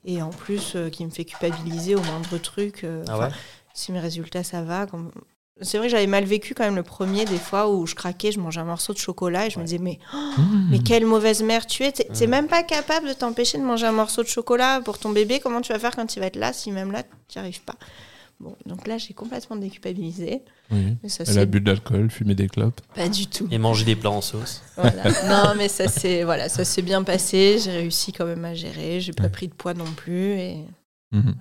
Et 0.06 0.22
en 0.22 0.30
plus, 0.30 0.72
euh, 0.76 0.88
qui 0.88 1.04
me 1.04 1.10
fait 1.10 1.26
culpabiliser 1.26 1.94
au 1.94 2.00
moindre 2.00 2.38
truc. 2.38 2.84
euh, 2.84 3.04
Ah 3.06 3.18
ouais? 3.18 3.28
si 3.74 3.92
mes 3.92 4.00
résultats 4.00 4.42
ça 4.44 4.62
va. 4.62 4.86
C'est 5.60 5.78
vrai 5.78 5.88
que 5.88 5.90
j'avais 5.90 6.06
mal 6.06 6.24
vécu 6.24 6.54
quand 6.54 6.64
même 6.64 6.76
le 6.76 6.82
premier, 6.82 7.24
des 7.24 7.36
fois 7.38 7.68
où 7.68 7.86
je 7.86 7.94
craquais, 7.94 8.30
je 8.32 8.38
mangeais 8.38 8.60
un 8.60 8.64
morceau 8.64 8.92
de 8.92 8.98
chocolat 8.98 9.46
et 9.46 9.50
je 9.50 9.58
me 9.58 9.64
disais, 9.64 9.78
mais, 9.78 9.98
Mmh. 10.14 10.68
mais 10.70 10.78
quelle 10.78 11.04
mauvaise 11.04 11.42
mère 11.42 11.66
tu 11.66 11.82
es. 11.84 11.90
T'es 11.92 12.04
t'es 12.04 12.26
Mm. 12.26 12.30
même 12.30 12.46
pas 12.46 12.62
capable 12.62 13.08
de 13.08 13.12
t'empêcher 13.12 13.58
de 13.58 13.64
manger 13.64 13.86
un 13.86 13.92
morceau 13.92 14.22
de 14.22 14.28
chocolat 14.28 14.80
pour 14.84 14.98
ton 14.98 15.10
bébé. 15.10 15.40
Comment 15.40 15.60
tu 15.60 15.72
vas 15.72 15.78
faire 15.80 15.96
quand 15.96 16.14
il 16.14 16.20
va 16.20 16.26
être 16.26 16.36
là 16.36 16.52
si 16.52 16.70
même 16.70 16.92
là, 16.92 17.02
tu 17.28 17.38
n'y 17.38 17.40
arrives 17.40 17.62
pas? 17.62 17.74
Bon, 18.40 18.54
donc 18.66 18.86
là, 18.86 18.98
j'ai 18.98 19.14
complètement 19.14 19.56
déculpabilisé. 19.56 20.42
Oui. 20.70 20.96
Mais 21.02 21.08
ça, 21.08 21.24
Elle 21.26 21.34
c'est 21.34 21.40
a 21.40 21.44
bu 21.44 21.60
de 21.60 21.68
l'alcool, 21.68 22.08
fumé 22.08 22.36
des 22.36 22.46
clopes. 22.48 22.80
pas 22.94 23.08
du 23.08 23.26
tout. 23.26 23.48
Et 23.50 23.58
manger 23.58 23.84
des 23.84 23.96
plats 23.96 24.12
en 24.12 24.20
sauce. 24.20 24.62
Voilà. 24.76 25.02
non, 25.28 25.54
mais 25.56 25.66
ça 25.66 25.88
s'est 25.88 26.22
voilà, 26.22 26.48
ça 26.48 26.62
bien 26.82 27.02
passé. 27.02 27.58
J'ai 27.58 27.72
réussi 27.72 28.12
quand 28.12 28.26
même 28.26 28.44
à 28.44 28.54
gérer. 28.54 29.00
J'ai 29.00 29.12
pas 29.12 29.24
Ouais. 29.24 29.28
pris 29.28 29.48
de 29.48 29.54
poids 29.54 29.74
non 29.74 29.90
plus. 29.96 30.34
Et, 30.38 30.56
Mhm. 31.10 31.34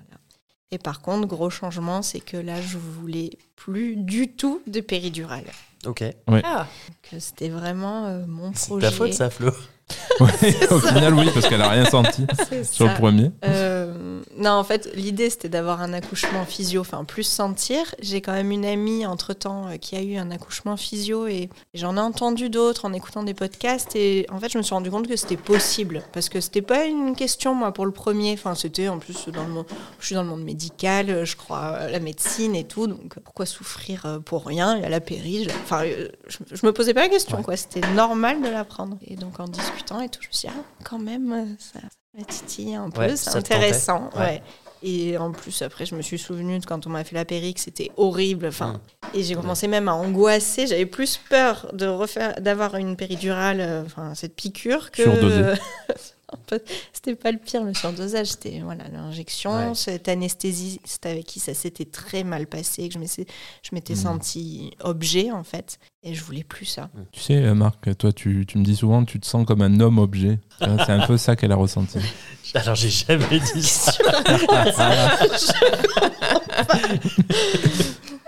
Et 0.71 0.77
par 0.77 1.01
contre, 1.01 1.27
gros 1.27 1.49
changement, 1.49 2.01
c'est 2.01 2.19
que 2.19 2.37
là, 2.37 2.61
je 2.61 2.77
voulais 2.77 3.31
plus 3.55 3.95
du 3.95 4.29
tout 4.29 4.61
de 4.67 4.81
péridurale. 4.81 5.45
Ok. 5.85 6.03
Ah, 6.43 6.67
Que 7.09 7.19
c'était 7.19 7.49
vraiment 7.49 8.05
euh, 8.07 8.25
mon 8.27 8.51
C'est 8.53 8.67
projet. 8.67 8.87
ta 8.87 8.91
faute, 8.91 9.13
ça, 9.13 9.29
Flo. 9.29 9.51
Ouais, 10.19 10.67
au 10.71 10.79
final, 10.79 11.13
oui, 11.13 11.29
parce 11.31 11.47
qu'elle 11.47 11.61
a 11.61 11.69
rien 11.69 11.85
senti 11.89 12.25
sur 12.63 12.87
ça. 12.87 12.93
le 12.93 12.99
premier. 12.99 13.31
Euh, 13.45 14.19
non, 14.35 14.51
en 14.51 14.63
fait, 14.63 14.89
l'idée 14.95 15.29
c'était 15.29 15.47
d'avoir 15.49 15.81
un 15.81 15.93
accouchement 15.93 16.43
physio, 16.43 16.81
enfin 16.81 17.03
plus 17.03 17.23
sentir. 17.23 17.93
J'ai 18.01 18.19
quand 18.21 18.33
même 18.33 18.49
une 18.51 18.65
amie 18.65 19.05
entre 19.05 19.33
temps 19.33 19.67
qui 19.79 19.95
a 19.95 20.01
eu 20.01 20.17
un 20.17 20.31
accouchement 20.31 20.75
physio 20.75 21.27
et, 21.27 21.49
j'en 21.75 21.97
ai 21.97 21.99
entendu 21.99 22.49
d'autres 22.49 22.85
en 22.85 22.93
écoutant 22.93 23.21
des 23.21 23.35
podcasts 23.35 23.95
et 23.95 24.25
en 24.31 24.39
fait 24.39 24.51
je 24.51 24.57
me 24.57 24.63
suis 24.63 24.73
rendu 24.73 24.89
compte 24.89 25.07
que 25.07 25.15
c'était 25.15 25.37
possible 25.37 26.01
parce 26.13 26.29
que 26.29 26.41
c'était 26.41 26.63
pas 26.63 26.85
une 26.85 27.15
question 27.15 27.53
moi 27.53 27.71
pour 27.71 27.85
le 27.85 27.91
premier. 27.91 28.33
Enfin 28.33 28.55
c'était 28.55 28.87
en 28.87 28.97
plus 28.97 29.27
dans 29.29 29.43
le 29.43 29.49
monde, 29.49 29.65
je 29.99 30.05
suis 30.07 30.15
dans 30.15 30.23
le 30.23 30.29
monde 30.29 30.43
médical, 30.43 31.25
je 31.25 31.35
crois 31.35 31.87
la 31.91 31.99
médecine 31.99 32.55
et 32.55 32.63
tout, 32.63 32.87
donc 32.87 33.19
pourquoi 33.23 33.45
souffrir 33.45 34.05
euh, 34.05 34.19
pour 34.19 34.45
rien? 34.47 34.75
Il 34.77 34.81
y 34.81 34.85
a 34.85 34.89
la 34.89 34.99
péri. 34.99 35.47
Enfin, 35.63 35.83
euh, 35.85 36.07
je, 36.27 36.37
je 36.51 36.65
me 36.65 36.73
posais 36.73 36.95
pas 36.95 37.01
la 37.01 37.09
question 37.09 37.37
Ouais. 37.37 37.43
quoi. 37.43 37.55
C'était 37.55 37.81
normal 37.93 38.41
de 38.41 38.49
l'apprendre 38.49 38.97
et 39.05 39.15
donc 39.15 39.39
en 39.39 39.45
discutant 39.45 39.76
et 39.77 40.09
tout, 40.09 40.19
je 40.21 40.27
me 40.27 40.33
suis 40.33 40.47
dit 40.47 40.53
ah, 40.57 40.63
quand 40.83 40.99
même 40.99 41.55
ça, 41.59 41.79
ça 42.17 42.23
titille 42.25 42.75
un 42.75 42.89
peu, 42.89 43.01
Ouais, 43.01 43.15
c'est 43.15 43.35
intéressant. 43.35 44.09
Ouais. 44.15 44.21
Ouais. 44.21 44.43
Et 44.83 45.17
en 45.17 45.31
plus, 45.31 45.63
après, 45.63 45.87
je 45.87 45.95
me 45.95 46.03
suis 46.03 46.19
souvenu 46.19 46.59
de 46.59 46.65
quand 46.65 46.85
on 46.85 46.91
m'a 46.91 47.03
fait 47.03 47.15
la 47.15 47.25
péri 47.25 47.53
que 47.55 47.59
c'était 47.59 47.89
horrible. 47.97 48.45
Enfin, 48.47 48.73
Mm. 49.13 49.17
et 49.17 49.23
j'ai 49.23 49.33
commencé 49.35 49.67
même 49.67 49.87
à 49.87 49.93
angoisser. 49.95 50.67
J'avais 50.67 50.85
plus 50.85 51.19
peur 51.29 51.67
de 51.73 51.87
refaire, 51.87 52.39
d'avoir 52.41 52.75
une 52.75 52.95
péridurale, 52.95 53.59
euh, 53.59 53.83
enfin 53.85 54.13
cette 54.13 54.35
piqûre 54.35 54.91
que. 54.91 55.01
Surdosée. 56.29 56.33
En 56.33 56.37
fait, 56.49 56.69
c'était 56.91 57.15
pas 57.15 57.31
le 57.31 57.37
pire, 57.37 57.63
le 57.63 57.73
surdosage. 57.73 58.27
C'était 58.27 58.59
voilà 58.59 58.87
l'injection, 58.89 59.69
Ouais. 59.69 59.75
cette 59.75 60.07
anesthésiste 60.09 61.05
avec 61.05 61.25
qui 61.25 61.39
ça 61.39 61.53
s'était 61.53 61.85
très 61.85 62.23
mal 62.23 62.47
passé, 62.47 62.87
que 62.89 62.93
je 62.95 62.99
m'étais, 62.99 63.25
je 63.63 63.69
m'étais 63.73 63.93
Mm. 63.93 63.97
sentie 63.97 64.71
objet 64.81 65.31
en 65.31 65.43
fait, 65.45 65.79
et 66.03 66.13
je 66.13 66.21
voulais 66.23 66.43
plus 66.43 66.65
ça. 66.65 66.89
Tu 67.11 67.21
sais, 67.21 67.35
euh, 67.37 67.53
Marc, 67.55 67.95
toi, 67.97 68.11
tu, 68.11 68.45
tu 68.45 68.57
me 68.57 68.63
dis 68.63 68.75
souvent, 68.75 69.05
tu 69.05 69.19
te 69.19 69.25
sens 69.25 69.45
comme 69.45 69.61
un 69.61 69.79
homme 69.79 69.99
objet. 69.99 70.39
C'est 70.59 70.89
un 70.91 71.05
peu 71.07 71.17
ça 71.17 71.35
qu'elle 71.37 71.51
a 71.51 71.55
ressenti. 71.55 71.99
Alors, 72.55 72.75
j'ai 72.75 72.89
jamais 72.89 73.39
dit 73.53 73.63
ça. 73.63 73.91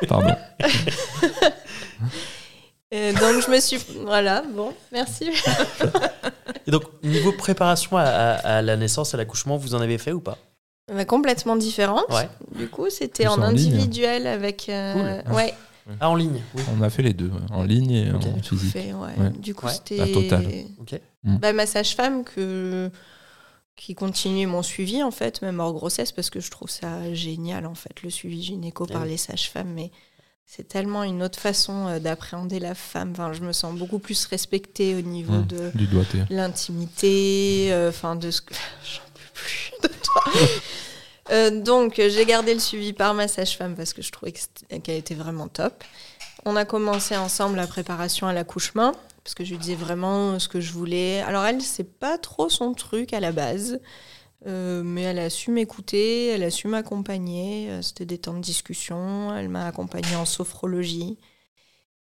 Pardon. 0.08 0.36
Et 2.92 3.14
donc 3.14 3.44
je 3.46 3.52
me 3.52 3.60
suis, 3.60 3.78
voilà, 4.04 4.42
bon, 4.56 4.74
merci. 4.92 5.30
Niveau 7.10 7.32
préparation 7.32 7.98
à, 7.98 8.04
à- 8.04 8.58
à 8.58 8.62
la 8.62 8.78
naissance, 8.78 9.14
à 9.14 9.18
l'accouchement, 9.18 9.58
vous 9.58 9.76
en 9.76 9.82
avez 9.82 9.98
fait 9.98 10.12
ou 10.12 10.20
pas? 10.22 10.38
Bah, 10.94 11.06
complètement 11.06 11.56
différente. 11.56 12.06
Ouais. 12.10 12.28
Du 12.58 12.68
coup, 12.68 12.90
c'était 12.90 13.28
en, 13.28 13.36
ligne. 13.38 13.46
individuel 13.74 14.26
avec. 14.28 14.68
euh, 14.70 15.22
Cool. 15.24 15.34
Ouais, 15.36 15.54
Ah, 16.00 16.10
en 16.10 16.16
ligne 16.16 16.42
Oui. 16.56 16.62
On 16.78 16.82
a 16.84 16.90
fait 16.90 17.02
les 17.04 17.14
deux, 17.14 17.32
en 17.52 17.64
ligne 17.64 17.92
et 17.92 18.12
Ok. 18.12 18.24
en 18.26 18.42
physique. 18.44 18.72
fait, 18.72 18.94
ouais. 18.94 19.10
Ouais. 19.18 19.30
Du 19.40 19.54
coup, 19.56 19.66
Ouais. 19.68 19.74
c'était. 19.74 19.98
La 19.98 20.08
totale. 20.08 20.48
Ok. 20.80 21.00
Bah, 21.24 21.54
ma 21.54 21.66
sage-femme 21.66 22.24
que 22.24 22.90
qui 23.76 23.96
continuait 23.96 24.46
mon 24.46 24.62
suivi 24.62 25.02
en 25.04 25.12
fait, 25.12 25.42
même 25.42 25.60
hors 25.62 25.72
grossesse, 25.74 26.12
parce 26.12 26.30
que 26.30 26.40
je 26.42 26.52
trouve 26.52 26.70
ça 26.70 27.14
génial 27.14 27.66
en 27.66 27.76
fait, 27.76 28.02
le 28.04 28.10
suivi 28.10 28.42
gynéco 28.44 28.86
Eh 28.90 28.94
par 28.94 29.04
oui. 29.04 29.10
les 29.10 29.18
sages-femmes. 29.18 29.72
Mais 29.74 29.90
c'est 30.52 30.68
tellement 30.68 31.04
une 31.04 31.22
autre 31.22 31.38
façon 31.40 31.88
euh, 31.88 32.00
d'appréhender 32.00 32.60
la 32.60 32.74
femme. 32.74 33.12
Enfin, 33.12 33.34
je 33.34 33.42
me 33.42 33.52
sens 33.52 33.76
beaucoup 33.78 34.00
plus 34.00 34.26
respectée 34.26 34.96
au 34.96 35.02
niveau 35.02 35.34
Mmh. 35.34 35.46
de 35.48 35.72
Du 35.76 35.86
doigté. 35.86 36.24
l'intimité, 36.32 37.68
euh, 37.72 37.90
enfin 37.90 38.16
de 38.16 38.32
ce 38.32 38.42
que 38.42 38.54
j'en 38.84 39.02
peux 39.14 39.34
plus 39.34 39.72
de 39.84 39.94
toi. 40.04 40.24
Euh, 41.32 41.62
donc 41.62 41.94
j'ai 41.98 42.26
gardé 42.26 42.56
le 42.56 42.60
suivi 42.60 42.92
par 42.92 43.14
ma 43.14 43.28
sage-femme 43.28 43.76
parce 43.76 43.94
que 43.94 44.02
je 44.02 44.12
trouvais 44.12 44.34
qu'elle 44.82 44.96
était 44.98 45.14
vraiment 45.14 45.48
top. 45.48 45.84
On 46.44 46.56
a 46.56 46.66
commencé 46.66 47.16
ensemble 47.16 47.56
la 47.58 47.68
préparation 47.68 48.26
à 48.26 48.34
l'accouchement 48.34 48.94
parce 49.24 49.36
que 49.36 49.44
je 49.44 49.52
lui 49.52 49.60
disais 49.60 49.76
vraiment 49.76 50.40
ce 50.40 50.48
que 50.48 50.60
je 50.60 50.72
voulais. 50.74 51.22
Alors 51.22 51.46
elle, 51.46 51.62
c'est 51.62 51.84
pas 51.84 52.18
trop 52.18 52.50
son 52.50 52.74
truc 52.74 53.14
à 53.14 53.20
la 53.20 53.32
base. 53.32 53.80
Euh, 54.48 54.84
mais 54.84 55.02
elle 55.04 55.20
a 55.20 55.30
su 55.30 55.52
m'écouter, 55.52 56.28
elle 56.28 56.44
a 56.44 56.52
su 56.52 56.68
m'accompagner. 56.68 57.70
euh, 57.70 57.82
C'était 57.82 58.06
des 58.06 58.18
temps 58.18 58.34
de 58.34 58.40
discussion. 58.42 59.36
Elle 59.36 59.50
m'a 59.50 59.66
accompagnée 59.68 60.16
en 60.16 60.26
sophrologie. 60.26 61.18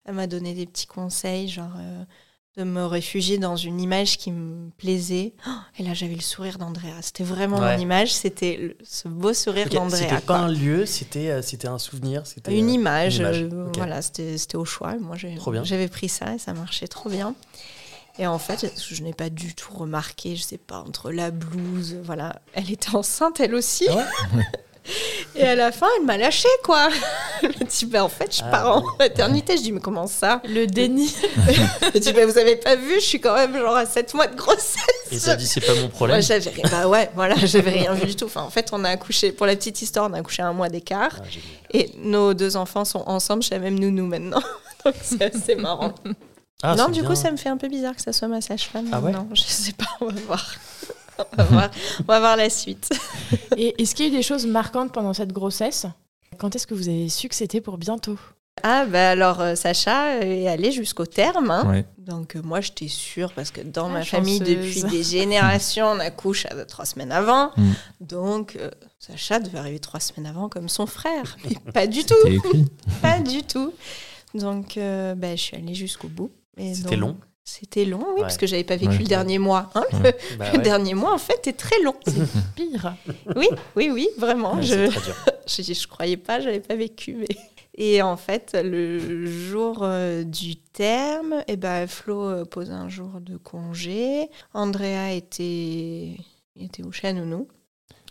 Elle 0.05 0.15
m'a 0.15 0.27
donné 0.27 0.55
des 0.55 0.67
petits 0.67 0.87
conseils, 0.87 1.49
genre 1.49 1.73
euh, 1.79 2.05
de 2.57 2.65
me 2.65 2.85
réfugier 2.87 3.39
dans 3.39 3.57
une 3.57 3.81
image 3.81 4.19
qui 4.19 4.33
me 4.33 4.71
plaisait. 4.79 5.35
Oh, 5.47 5.51
et 5.79 5.83
là, 5.83 5.95
j'avais 5.95 6.15
le 6.15 6.21
sourire 6.21 6.59
d'Andrea. 6.59 7.03
C'était 7.03 7.25
vraiment 7.25 7.59
Ouais. 7.59 7.77
mon 7.77 7.83
image. 7.83 8.15
C'était 8.15 8.77
ce 8.85 9.09
beau 9.09 9.35
sourire 9.35 9.69
d'Andrea. 9.69 9.97
C'était 9.99 10.21
pas 10.21 10.39
un 10.39 10.49
lieu, 10.49 10.87
c'était 10.87 11.43
c'était 11.43 11.69
un 11.69 11.79
souvenir. 11.79 12.27
c'était, 12.27 12.57
Une 12.57 12.71
image, 12.71 13.17
une 13.17 13.23
image. 13.23 13.43
euh, 13.53 13.71
voilà, 13.75 14.01
c'était 14.03 14.57
au 14.57 14.65
choix. 14.65 14.95
Moi, 14.97 15.17
j'avais 15.17 15.89
pris 15.89 16.09
ça 16.09 16.35
et 16.35 16.39
ça 16.39 16.53
marchait 16.55 16.87
trop 16.89 17.11
bien. 17.11 17.35
Et 18.19 18.27
en 18.27 18.39
fait, 18.39 18.73
je 18.91 19.03
n'ai 19.03 19.13
pas 19.13 19.29
du 19.29 19.55
tout 19.55 19.75
remarqué, 19.75 20.37
je 20.37 20.43
sais 20.43 20.59
pas, 20.59 20.79
entre 20.87 21.11
la 21.11 21.31
blouse, 21.31 21.97
voilà, 22.03 22.41
elle 22.55 22.71
était 22.71 22.95
enceinte 22.95 23.41
elle 23.41 23.55
aussi. 23.55 23.87
Ah 23.91 23.97
ouais 24.35 24.45
et 25.35 25.43
à 25.43 25.55
la 25.57 25.73
fin, 25.73 25.87
elle 25.99 26.07
m'a 26.07 26.17
lâché 26.17 26.49
quoi. 26.63 26.89
Elle 27.43 27.67
dit, 27.67 27.87
bah, 27.87 28.05
en 28.05 28.09
fait, 28.09 28.37
je 28.37 28.43
Ah 28.45 28.51
pars 28.51 28.77
en 28.77 28.85
maternité. 28.99 29.57
Je 29.57 29.63
dis, 29.63 29.73
mais 29.73 29.81
comment 29.81 30.07
ça? 30.07 30.41
Le 30.49 30.67
déni. 30.67 31.15
Elle 31.93 32.01
dit, 32.01 32.13
bah, 32.13 32.25
vous 32.25 32.39
avez 32.39 32.57
pas 32.57 32.77
vu, 32.77 32.95
je 32.95 33.05
suis 33.05 33.21
quand 33.21 33.35
même 33.35 33.57
genre 33.57 33.77
à 33.77 33.85
7 33.85 34.15
mois 34.15 34.27
de 34.29 34.37
grossesse. 34.37 34.77
Et 35.11 35.19
t'as 35.19 35.37
dit 35.37 35.47
c'est 35.47 35.61
pas 35.61 35.75
mon 35.75 35.81
Moi, 35.83 35.89
problème. 35.91 36.23
j'avais 36.23 36.51
rien. 36.51 36.65
Bah 36.71 36.89
ouais, 36.89 37.11
voilà, 37.15 37.35
j'avais 37.45 37.71
rien 37.71 37.93
vu 37.95 38.07
du 38.07 38.17
tout. 38.17 38.27
Enfin, 38.27 38.43
en 38.43 38.51
fait, 38.51 38.69
on 38.73 38.85
a 38.85 38.91
accouché, 38.91 39.33
pour 39.33 39.47
la 39.47 39.57
petite 39.57 39.83
histoire, 39.83 40.09
on 40.09 40.15
a 40.15 40.19
accouché 40.19 40.43
un 40.43 40.53
mois 40.53 40.69
d'écart. 40.69 41.17
Ah. 41.21 41.25
Et 41.73 41.91
nos 41.99 42.33
deux 42.35 42.57
enfants 42.57 42.85
sont 42.85 43.03
ensemble 43.07 43.43
chez 43.43 43.55
la 43.57 43.61
même 43.61 43.79
nounou 43.79 44.07
maintenant. 44.07 44.43
Donc 44.85 44.95
c'est 45.03 45.35
assez 45.35 45.57
marrant. 45.57 45.95
Ah, 46.63 46.75
non, 46.75 46.87
du 46.89 47.01
bien. 47.01 47.11
coup, 47.11 47.15
ça 47.15 47.31
me 47.31 47.37
fait 47.37 47.49
un 47.51 47.57
peu 47.57 47.69
bizarre 47.69 47.95
que 47.95 48.03
ça 48.03 48.13
soit 48.13 48.29
ma 48.29 48.41
sage-femme. 48.41 48.89
Ah 48.93 49.01
ouais 49.01 49.13
Non, 49.13 49.29
je 49.35 49.43
sais 49.43 49.73
pas, 49.73 49.87
on 50.01 50.07
va 50.07 50.21
voir. 50.27 50.55
on, 51.19 51.37
va 51.37 51.45
voir. 51.45 51.71
on 52.01 52.05
va 52.05 52.19
voir 52.21 52.37
la 52.37 52.49
suite. 52.51 52.89
Et 53.57 53.81
est-ce 53.83 53.95
qu'il 53.95 54.07
y 54.07 54.09
a 54.09 54.13
eu 54.13 54.17
des 54.17 54.23
choses 54.23 54.47
marquantes 54.47 54.93
pendant 54.93 55.13
cette 55.13 55.33
grossesse? 55.33 55.87
Quand 56.39 56.55
est-ce 56.57 56.67
que 56.67 56.75
vous 56.75 56.89
avez 56.89 57.09
su 57.09 57.29
que 57.29 57.35
c'était 57.35 57.61
pour 57.61 57.77
bientôt? 57.79 58.19
Ah, 58.63 58.87
bah 58.87 59.11
alors, 59.11 59.43
euh, 59.43 59.55
Sacha 59.55 60.17
est 60.25 60.49
allé 60.49 60.73
jusqu'au 60.73 61.05
terme. 61.05 61.51
hein. 61.51 61.71
Ouais. 61.71 61.85
Donc, 61.99 62.37
euh, 62.37 62.43
moi, 62.43 62.63
j'étais 62.63 62.89
sûre 62.89 63.33
parce 63.35 63.51
que 63.51 63.61
dans 63.61 63.89
Ah, 63.89 63.93
ma 63.93 64.05
famille, 64.05 64.41
depuis 64.41 64.83
des 64.85 65.03
générations, 65.03 65.87
on 65.89 66.01
accouche 66.01 66.47
à 66.47 66.65
trois 66.65 66.87
semaines 66.87 67.13
avant. 67.13 67.51
Mm. 67.59 67.73
Donc, 68.01 68.57
euh, 68.59 68.71
Sacha 68.99 69.41
devait 69.41 69.59
arriver 69.59 69.79
trois 69.79 70.01
semaines 70.01 70.27
avant 70.27 70.49
comme 70.49 70.71
son 70.71 70.87
frère. 70.87 71.37
Mais 71.45 71.73
pas 71.73 71.87
du 71.87 72.03
tout. 72.05 72.15
Pas 73.03 73.21
du 73.21 73.43
tout. 73.43 73.75
Donc, 74.35 74.79
euh, 74.79 75.15
bah, 75.15 75.37
je 75.37 75.43
suis 75.43 75.57
allée 75.57 75.75
jusqu'au 75.75 76.09
bout. 76.09 76.31
C'était 76.59 76.97
long 76.97 77.17
C'était 77.45 77.85
long, 77.85 78.01
oui, 78.09 78.15
Ouais. 78.17 78.21
parce 78.23 78.37
que 78.39 78.47
j'avais 78.47 78.65
pas 78.65 78.77
vécu 78.77 78.93
Ouais. 78.93 78.99
le 78.99 79.05
dernier 79.05 79.39
mois. 79.39 79.71
hein. 79.75 79.85
Bah 79.93 80.11
Le 80.53 80.59
ouais. 80.59 80.65
dernier 80.65 80.95
mois, 80.95 81.15
en 81.15 81.19
fait, 81.19 81.47
est 81.47 81.53
très 81.57 81.81
long. 81.83 81.95
Pire. 82.57 82.95
oui, 83.37 83.47
oui, 83.77 83.91
oui, 83.93 84.09
vraiment. 84.19 84.55
Ouais, 84.57 84.63
je, 84.63 84.75
c'est 84.75 84.89
très 84.89 85.01
dur. 85.01 85.15
je, 85.47 85.63
je 85.75 85.87
croyais 85.87 86.17
pas, 86.17 86.41
j'avais 86.41 86.61
pas 86.61 86.75
vécu. 86.75 87.15
Mais... 87.15 87.29
Et 87.79 88.01
en 88.01 88.17
fait, 88.17 88.57
le 88.61 89.27
jour 89.27 89.81
euh, 89.83 90.25
du 90.25 90.57
terme, 90.57 91.45
eh 91.47 91.57
ben, 91.57 91.87
Flo 91.87 92.23
euh, 92.25 92.45
pose 92.47 92.71
un 92.71 92.89
jour 92.89 93.21
de 93.21 93.37
congé. 93.37 94.31
Andrea 94.55 95.13
était, 95.15 96.17
était 96.57 96.83
au 96.83 96.91
chat 96.91 97.13
nounou. 97.13 97.49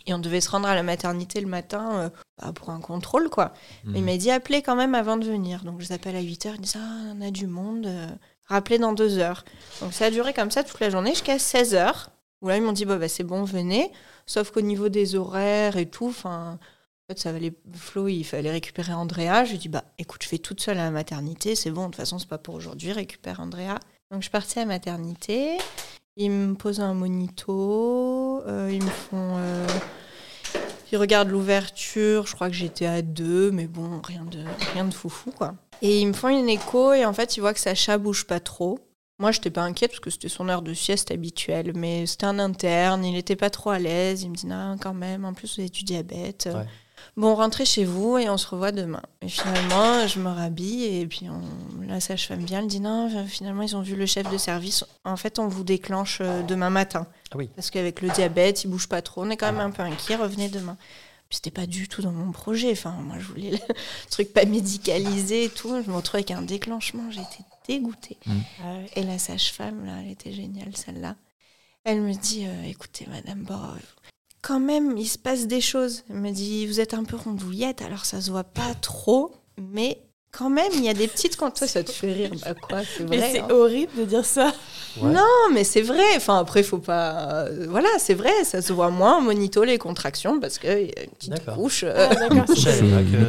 Et 0.06 0.14
on 0.14 0.20
devait 0.20 0.40
se 0.40 0.50
rendre 0.50 0.68
à 0.68 0.76
la 0.76 0.84
maternité 0.84 1.40
le 1.40 1.48
matin 1.48 1.90
euh, 1.96 2.08
bah, 2.40 2.52
pour 2.54 2.70
un 2.70 2.80
contrôle, 2.80 3.28
quoi. 3.28 3.52
Mais 3.84 3.98
Il 3.98 4.04
m'a 4.04 4.16
dit 4.16 4.30
appelez 4.30 4.62
quand 4.62 4.76
même 4.76 4.94
avant 4.94 5.16
de 5.16 5.24
venir. 5.26 5.64
Donc 5.64 5.80
je 5.80 5.88
les 5.88 5.92
appelle 5.92 6.14
à 6.14 6.22
8h, 6.22 6.52
il 6.54 6.60
dit 6.60 6.72
ah, 6.76 7.12
on 7.16 7.20
a 7.20 7.32
du 7.32 7.48
monde, 7.48 7.86
euh, 7.86 8.06
rappelez 8.46 8.78
dans 8.78 8.92
deux 8.92 9.18
heures. 9.18 9.44
Donc 9.80 9.92
ça 9.92 10.06
a 10.06 10.10
duré 10.10 10.32
comme 10.32 10.50
ça 10.50 10.64
toute 10.64 10.80
la 10.80 10.90
journée 10.90 11.10
jusqu'à 11.10 11.36
16h. 11.36 12.06
Où 12.42 12.48
là 12.48 12.56
ils 12.56 12.62
m'ont 12.62 12.72
dit 12.72 12.84
bah, 12.84 13.08
c'est 13.08 13.24
bon, 13.24 13.44
venez. 13.44 13.90
Sauf 14.26 14.50
qu'au 14.50 14.60
niveau 14.60 14.88
des 14.88 15.14
horaires 15.14 15.76
et 15.76 15.86
tout, 15.86 16.08
enfin. 16.08 16.58
En 17.08 17.14
fait, 17.14 17.20
ça 17.20 17.30
valait 17.30 17.54
Flo, 17.72 18.08
il 18.08 18.24
fallait 18.24 18.50
récupérer 18.50 18.92
Andrea. 18.92 19.44
Je 19.44 19.52
lui 19.52 19.58
dit, 19.58 19.68
bah, 19.68 19.84
écoute, 19.96 20.24
je 20.24 20.28
fais 20.28 20.38
toute 20.38 20.60
seule 20.60 20.78
à 20.78 20.86
la 20.86 20.90
maternité, 20.90 21.54
c'est 21.54 21.70
bon, 21.70 21.82
de 21.82 21.86
toute 21.86 21.94
façon, 21.94 22.18
c'est 22.18 22.28
pas 22.28 22.36
pour 22.36 22.56
aujourd'hui, 22.56 22.90
récupère 22.90 23.38
Andrea. 23.38 23.78
Donc, 24.10 24.24
je 24.24 24.30
partie 24.30 24.58
à 24.58 24.62
la 24.62 24.66
maternité. 24.66 25.56
Ils 26.16 26.32
me 26.32 26.54
posent 26.54 26.80
un 26.80 26.94
monito, 26.94 28.42
euh, 28.48 28.68
ils 28.72 28.82
me 28.82 28.90
font. 28.90 29.36
euh, 29.38 29.66
ils 30.90 30.98
regardent 30.98 31.30
l'ouverture, 31.30 32.26
je 32.26 32.34
crois 32.34 32.48
que 32.48 32.54
j'étais 32.56 32.86
à 32.86 33.02
deux, 33.02 33.52
mais 33.52 33.66
bon, 33.68 34.00
rien 34.02 34.24
de, 34.24 34.42
rien 34.72 34.84
de 34.84 34.94
foufou, 34.94 35.30
quoi. 35.30 35.54
Et 35.82 36.00
ils 36.00 36.06
me 36.06 36.12
font 36.12 36.28
une 36.28 36.48
écho, 36.48 36.92
et 36.92 37.04
en 37.04 37.12
fait, 37.12 37.36
ils 37.36 37.40
voient 37.40 37.54
que 37.54 37.60
Sacha 37.60 37.98
bouge 37.98 38.26
pas 38.26 38.40
trop. 38.40 38.78
Moi, 39.18 39.32
j'étais 39.32 39.50
pas 39.50 39.62
inquiète 39.62 39.92
parce 39.92 40.00
que 40.00 40.10
c'était 40.10 40.28
son 40.28 40.48
heure 40.48 40.62
de 40.62 40.74
sieste 40.74 41.10
habituelle, 41.10 41.72
mais 41.74 42.06
c'était 42.06 42.26
un 42.26 42.38
interne, 42.38 43.04
il 43.04 43.16
était 43.16 43.36
pas 43.36 43.50
trop 43.50 43.70
à 43.70 43.78
l'aise. 43.78 44.22
Il 44.22 44.30
me 44.30 44.36
dit, 44.36 44.46
non, 44.46 44.76
quand 44.78 44.94
même, 44.94 45.24
en 45.24 45.32
plus, 45.32 45.54
vous 45.54 45.60
avez 45.60 45.70
du 45.70 45.84
diabète. 45.84 46.48
Ouais. 46.52 46.66
Bon, 47.16 47.34
rentrez 47.34 47.64
chez 47.64 47.84
vous 47.84 48.18
et 48.18 48.28
on 48.28 48.36
se 48.36 48.46
revoit 48.46 48.72
demain. 48.72 49.00
Et 49.22 49.28
finalement, 49.28 50.06
je 50.06 50.18
me 50.18 50.28
rhabille 50.28 50.84
et 50.84 51.06
puis 51.06 51.28
on, 51.30 51.40
la 51.86 51.98
sage-femme 51.98 52.44
vient, 52.44 52.60
elle 52.60 52.66
dit 52.66 52.80
non, 52.80 53.08
finalement, 53.26 53.62
ils 53.62 53.74
ont 53.74 53.80
vu 53.80 53.96
le 53.96 54.04
chef 54.04 54.30
de 54.30 54.36
service. 54.36 54.84
En 55.04 55.16
fait, 55.16 55.38
on 55.38 55.48
vous 55.48 55.64
déclenche 55.64 56.18
euh, 56.20 56.42
demain 56.42 56.68
matin. 56.68 57.06
Ah 57.30 57.36
oui. 57.38 57.48
Parce 57.54 57.70
qu'avec 57.70 58.02
le 58.02 58.10
diabète, 58.10 58.64
il 58.64 58.68
bouge 58.68 58.86
pas 58.86 59.00
trop. 59.00 59.22
On 59.22 59.30
est 59.30 59.36
quand 59.38 59.50
même 59.50 59.60
un 59.60 59.70
peu 59.70 59.82
inquiet, 59.82 60.16
revenez 60.16 60.48
demain. 60.48 60.76
Puis 61.28 61.36
c'était 61.36 61.50
pas 61.50 61.66
du 61.66 61.88
tout 61.88 62.02
dans 62.02 62.12
mon 62.12 62.32
projet. 62.32 62.70
Enfin, 62.72 62.92
moi, 63.02 63.16
je 63.18 63.26
voulais 63.26 63.50
le 63.50 63.58
truc 64.10 64.32
pas 64.32 64.44
médicalisé 64.44 65.44
et 65.44 65.48
tout. 65.48 65.68
Je 65.84 65.90
me 65.90 65.96
retrouve 65.96 66.16
avec 66.16 66.30
un 66.30 66.42
déclenchement. 66.42 67.10
J'étais 67.10 67.44
dégoûtée. 67.66 68.18
Et 68.94 69.02
la 69.02 69.18
sage-femme, 69.18 69.84
là, 69.84 69.98
elle 70.02 70.10
était 70.10 70.32
géniale, 70.32 70.76
celle-là. 70.76 71.16
Elle 71.84 72.00
me 72.00 72.14
dit 72.14 72.46
euh, 72.46 72.64
écoutez, 72.64 73.06
madame, 73.06 73.42
bon, 73.44 73.54
euh, 73.54 73.78
quand 74.42 74.60
même, 74.60 74.96
il 74.96 75.06
se 75.06 75.18
passe 75.18 75.46
des 75.46 75.60
choses. 75.60 76.04
Elle 76.10 76.16
me 76.16 76.30
dit 76.30 76.66
vous 76.66 76.80
êtes 76.80 76.94
un 76.94 77.04
peu 77.04 77.16
rondouillette, 77.16 77.82
alors 77.82 78.04
ça 78.04 78.20
se 78.20 78.30
voit 78.30 78.44
pas 78.44 78.74
trop, 78.74 79.34
mais 79.56 80.00
quand 80.32 80.50
même, 80.50 80.70
il 80.74 80.84
y 80.84 80.88
a 80.90 80.94
des 80.94 81.08
petites. 81.08 81.36
Quand 81.36 81.50
toi, 81.50 81.66
ça 81.66 81.82
te 81.82 81.90
fait 81.90 82.12
rire, 82.12 82.30
bah 82.44 82.52
quoi, 82.60 82.78
c'est 82.84 83.08
Mais 83.08 83.16
vrai. 83.18 83.30
c'est 83.32 83.40
hein. 83.40 83.48
horrible 83.50 83.92
de 83.98 84.04
dire 84.04 84.24
ça. 84.24 84.52
Ouais. 85.00 85.10
Non, 85.12 85.22
mais 85.52 85.64
c'est 85.64 85.80
vrai. 85.82 86.04
Enfin, 86.16 86.38
après, 86.38 86.62
faut 86.62 86.78
pas. 86.78 87.46
euh, 87.46 87.66
voilà, 87.70 87.88
c'est 87.98 88.14
vrai, 88.14 88.32
ça 88.44 88.60
se 88.62 88.72
voit 88.72 88.90
moins 88.90 89.16
en 89.16 89.20
monito 89.22 89.64
les 89.64 89.78
contractions 89.78 90.38
parce 90.38 90.58
qu'il 90.58 90.70
y 90.70 90.74
a 90.98 91.02
une 91.04 91.10
petite 91.18 91.44
couche. 91.54 91.84
euh, 91.84 92.08
Ah, 92.10 92.14
que- 92.28 92.34
Une 92.34 92.44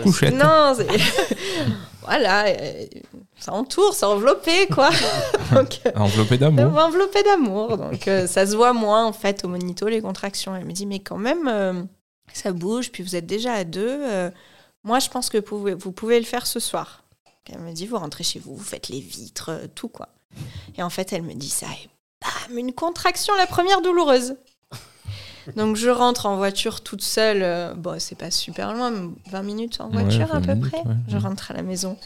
couchette. 0.02 0.34
non, 0.34 0.76
c'est- 0.76 0.88
voilà, 2.02 2.48
euh, 2.48 2.86
ça 3.40 3.54
entoure, 3.54 3.94
c'est 3.94 4.06
enveloppé, 4.06 4.68
quoi. 4.74 4.90
Donc, 5.54 5.80
euh, 5.86 5.92
Enveloppé 5.96 6.38
d'amour. 6.38 6.78
enveloppé 6.78 7.24
d'amour. 7.24 7.78
Donc, 7.78 8.08
euh, 8.08 8.28
ça 8.28 8.46
se 8.46 8.56
voit 8.56 8.74
moins, 8.74 9.06
en 9.06 9.14
fait, 9.14 9.44
au 9.46 9.48
monito, 9.48 9.88
les 9.88 10.02
contractions. 10.02 10.56
Elle 10.56 10.66
me 10.66 10.72
dit, 10.74 10.86
mais 10.86 11.00
quand 11.00 11.18
même, 11.18 11.48
euh, 11.48 11.74
ça 12.34 12.52
bouge, 12.52 12.92
puis 12.92 13.04
vous 13.04 13.16
êtes 13.16 13.26
déjà 13.26 13.54
à 13.54 13.64
deux. 13.64 14.00
Moi, 14.88 15.00
je 15.00 15.10
pense 15.10 15.30
que 15.30 15.38
vous 15.38 15.92
pouvez, 15.92 16.18
le 16.18 16.26
faire 16.26 16.48
ce 16.48 16.62
soir. 16.62 17.04
Elle 17.52 17.60
me 17.60 17.74
dit, 17.74 17.88
vous 17.88 17.98
rentrez 17.98 18.24
chez 18.24 18.40
vous, 18.40 18.56
vous 18.56 18.64
faites 18.64 18.88
les 18.88 19.02
vitres, 19.02 19.50
euh, 19.50 19.68
tout, 19.68 19.90
quoi. 19.90 20.08
Et 20.78 20.84
en 20.84 20.90
fait, 20.90 21.12
elle 21.12 21.24
me 21.24 21.34
dit 21.34 21.50
ça, 21.50 21.68
et 21.68 21.90
bam, 22.22 22.58
une 22.58 22.72
contraction, 22.74 23.36
la 23.36 23.48
première 23.48 23.82
douloureuse. 23.82 24.38
Donc, 25.56 25.76
je 25.76 25.90
rentre 25.90 26.26
en 26.26 26.36
voiture 26.38 26.82
toute 26.82 27.02
seule. 27.02 27.40
euh, 27.42 27.74
bon, 27.74 27.96
c'est 28.00 28.18
pas 28.18 28.32
super 28.32 28.74
loin, 28.74 28.92
20 29.32 29.42
minutes 29.44 29.78
en 29.80 29.90
voiture, 29.90 30.28
20 30.28 30.36
à 30.38 30.42
peu 30.42 30.54
minutes, 30.56 30.72
près. 30.72 30.82
ouais. 30.82 30.96
Je 31.08 31.18
rentre 31.18 31.52
à 31.52 31.54
la 31.54 31.62
maison. 31.64 31.98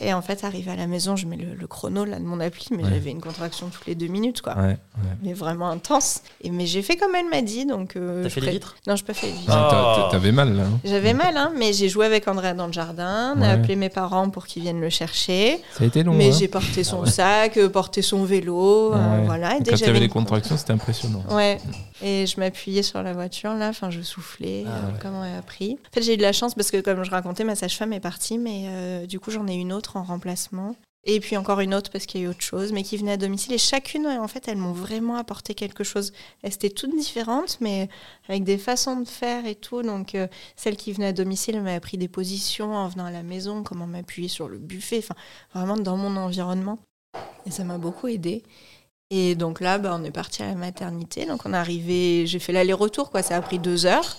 Et 0.00 0.14
en 0.14 0.22
fait, 0.22 0.44
arrivé 0.44 0.70
à 0.70 0.76
la 0.76 0.86
maison, 0.86 1.16
je 1.16 1.26
mets 1.26 1.36
le, 1.36 1.54
le 1.54 1.66
chrono 1.66 2.04
là, 2.04 2.18
de 2.18 2.24
mon 2.24 2.40
appli, 2.40 2.66
mais 2.70 2.84
Ouais. 2.84 2.90
j'avais 2.90 3.10
une 3.10 3.20
contraction 3.20 3.68
toutes 3.68 3.86
les 3.86 3.94
deux 3.94 4.06
minutes, 4.06 4.42
quoi. 4.42 4.54
Ouais, 4.56 4.62
ouais. 4.68 4.76
Mais 5.22 5.32
vraiment 5.32 5.68
intense. 5.70 6.22
Et, 6.42 6.50
mais 6.50 6.66
j'ai 6.66 6.82
fait 6.82 6.96
comme 6.96 7.14
elle 7.14 7.28
m'a 7.28 7.42
dit, 7.42 7.66
donc... 7.66 7.96
euh, 7.96 8.22
T'as 8.22 8.28
fait 8.30 8.40
les 8.40 8.50
vitres? 8.52 8.76
Non, 8.86 8.94
je 8.96 9.04
pas 9.04 9.14
fait 9.14 9.26
les 9.26 9.32
vitres. 9.32 9.52
Ah, 9.52 10.04
Oh. 10.06 10.10
T'avais 10.12 10.32
mal 10.32 10.54
là. 10.56 10.62
hein. 10.64 10.78
J'avais 10.84 11.14
mal, 11.14 11.36
hein, 11.36 11.52
mais 11.56 11.72
j'ai 11.72 11.88
joué 11.88 12.06
avec 12.06 12.28
Andrea 12.28 12.54
dans 12.54 12.66
le 12.66 12.72
jardin, 12.72 13.34
on 13.36 13.42
a 13.42 13.48
appelé 13.50 13.76
mes 13.76 13.88
parents 13.88 14.30
pour 14.30 14.46
qu'ils 14.46 14.62
viennent 14.62 14.80
le 14.80 14.90
chercher. 14.90 15.60
Ça 15.76 15.84
a 15.84 15.86
été 15.86 16.02
long. 16.02 16.14
mais 16.14 16.28
hein. 16.30 16.36
j'ai 16.38 16.48
porté 16.48 16.84
son 16.84 16.98
Ah 16.98 17.04
ouais. 17.04 17.10
sac, 17.10 17.56
euh, 17.56 17.68
porté 17.68 18.02
son 18.02 18.24
vélo, 18.24 18.94
euh, 18.94 19.22
voilà. 19.24 19.54
Et 19.54 19.58
Quand 19.58 19.64
que 19.64 19.70
il 19.70 19.74
y 19.74 19.76
j'avais 19.78 19.90
avait 19.90 20.00
les 20.00 20.08
contractions, 20.08 20.56
c'était 20.56 20.72
impressionnant. 20.72 21.22
Ouais, 21.30 21.58
et 22.02 22.26
je 22.26 22.38
m'appuyais 22.40 22.77
sur 22.82 23.02
la 23.02 23.12
voiture 23.12 23.54
là, 23.54 23.68
enfin 23.68 23.90
je 23.90 24.00
soufflais, 24.00 24.64
Ah 24.66 24.70
euh, 24.70 24.92
ouais. 24.92 24.98
comme 25.00 25.14
on 25.14 25.22
a 25.22 25.38
appris. 25.38 25.78
En 25.90 25.94
fait, 25.94 26.02
j'ai 26.02 26.14
eu 26.14 26.16
de 26.16 26.22
la 26.22 26.32
chance 26.32 26.54
parce 26.54 26.70
que, 26.70 26.80
comme 26.80 27.04
je 27.04 27.10
racontais, 27.10 27.44
ma 27.44 27.54
sage-femme 27.54 27.92
est 27.92 28.00
partie, 28.00 28.38
mais 28.38 28.66
euh, 28.68 29.06
du 29.06 29.20
coup, 29.20 29.30
j'en 29.30 29.46
ai 29.46 29.54
une 29.54 29.72
autre 29.72 29.96
en 29.96 30.02
remplacement. 30.02 30.74
Et 31.04 31.20
puis 31.20 31.36
encore 31.38 31.60
une 31.60 31.74
autre 31.74 31.90
parce 31.90 32.04
qu'il 32.04 32.20
y 32.20 32.24
a 32.24 32.26
eu 32.26 32.30
autre 32.30 32.42
chose, 32.42 32.72
mais 32.72 32.82
qui 32.82 32.96
venait 32.98 33.12
à 33.12 33.16
domicile. 33.16 33.54
Et 33.54 33.58
chacune, 33.58 34.06
en 34.06 34.28
fait, 34.28 34.46
elles 34.48 34.58
m'ont 34.58 34.72
vraiment 34.72 35.16
apporté 35.16 35.54
quelque 35.54 35.82
chose. 35.82 36.12
Elles 36.42 36.52
étaient 36.52 36.68
toutes 36.68 36.94
différentes, 36.94 37.58
mais 37.62 37.88
avec 38.28 38.44
des 38.44 38.58
façons 38.58 39.00
de 39.00 39.08
faire 39.08 39.46
et 39.46 39.54
tout. 39.54 39.82
Donc, 39.82 40.14
euh, 40.14 40.26
celle 40.56 40.76
qui 40.76 40.92
venait 40.92 41.06
à 41.06 41.12
domicile 41.12 41.56
elle 41.56 41.62
m'a 41.62 41.72
appris 41.74 41.96
des 41.96 42.08
positions 42.08 42.74
en 42.74 42.88
venant 42.88 43.06
à 43.06 43.10
la 43.10 43.22
maison, 43.22 43.62
comment 43.62 43.86
m'appuyer 43.86 44.28
sur 44.28 44.48
le 44.48 44.58
buffet, 44.58 44.98
enfin, 44.98 45.14
vraiment 45.54 45.76
dans 45.78 45.96
mon 45.96 46.14
environnement. 46.16 46.78
Et 47.46 47.50
ça 47.50 47.64
m'a 47.64 47.78
beaucoup 47.78 48.08
aidé. 48.08 48.42
Et 49.10 49.34
donc 49.34 49.60
là, 49.60 49.78
bah, 49.78 49.96
on 49.98 50.04
est 50.04 50.10
parti 50.10 50.42
à 50.42 50.46
la 50.46 50.54
maternité. 50.54 51.24
Donc 51.26 51.46
on 51.46 51.52
est 51.54 51.56
arrivé, 51.56 52.26
j'ai 52.26 52.38
fait 52.38 52.52
l'aller-retour, 52.52 53.10
quoi. 53.10 53.22
Ça 53.22 53.36
a 53.36 53.40
pris 53.40 53.58
deux 53.58 53.86
heures. 53.86 54.16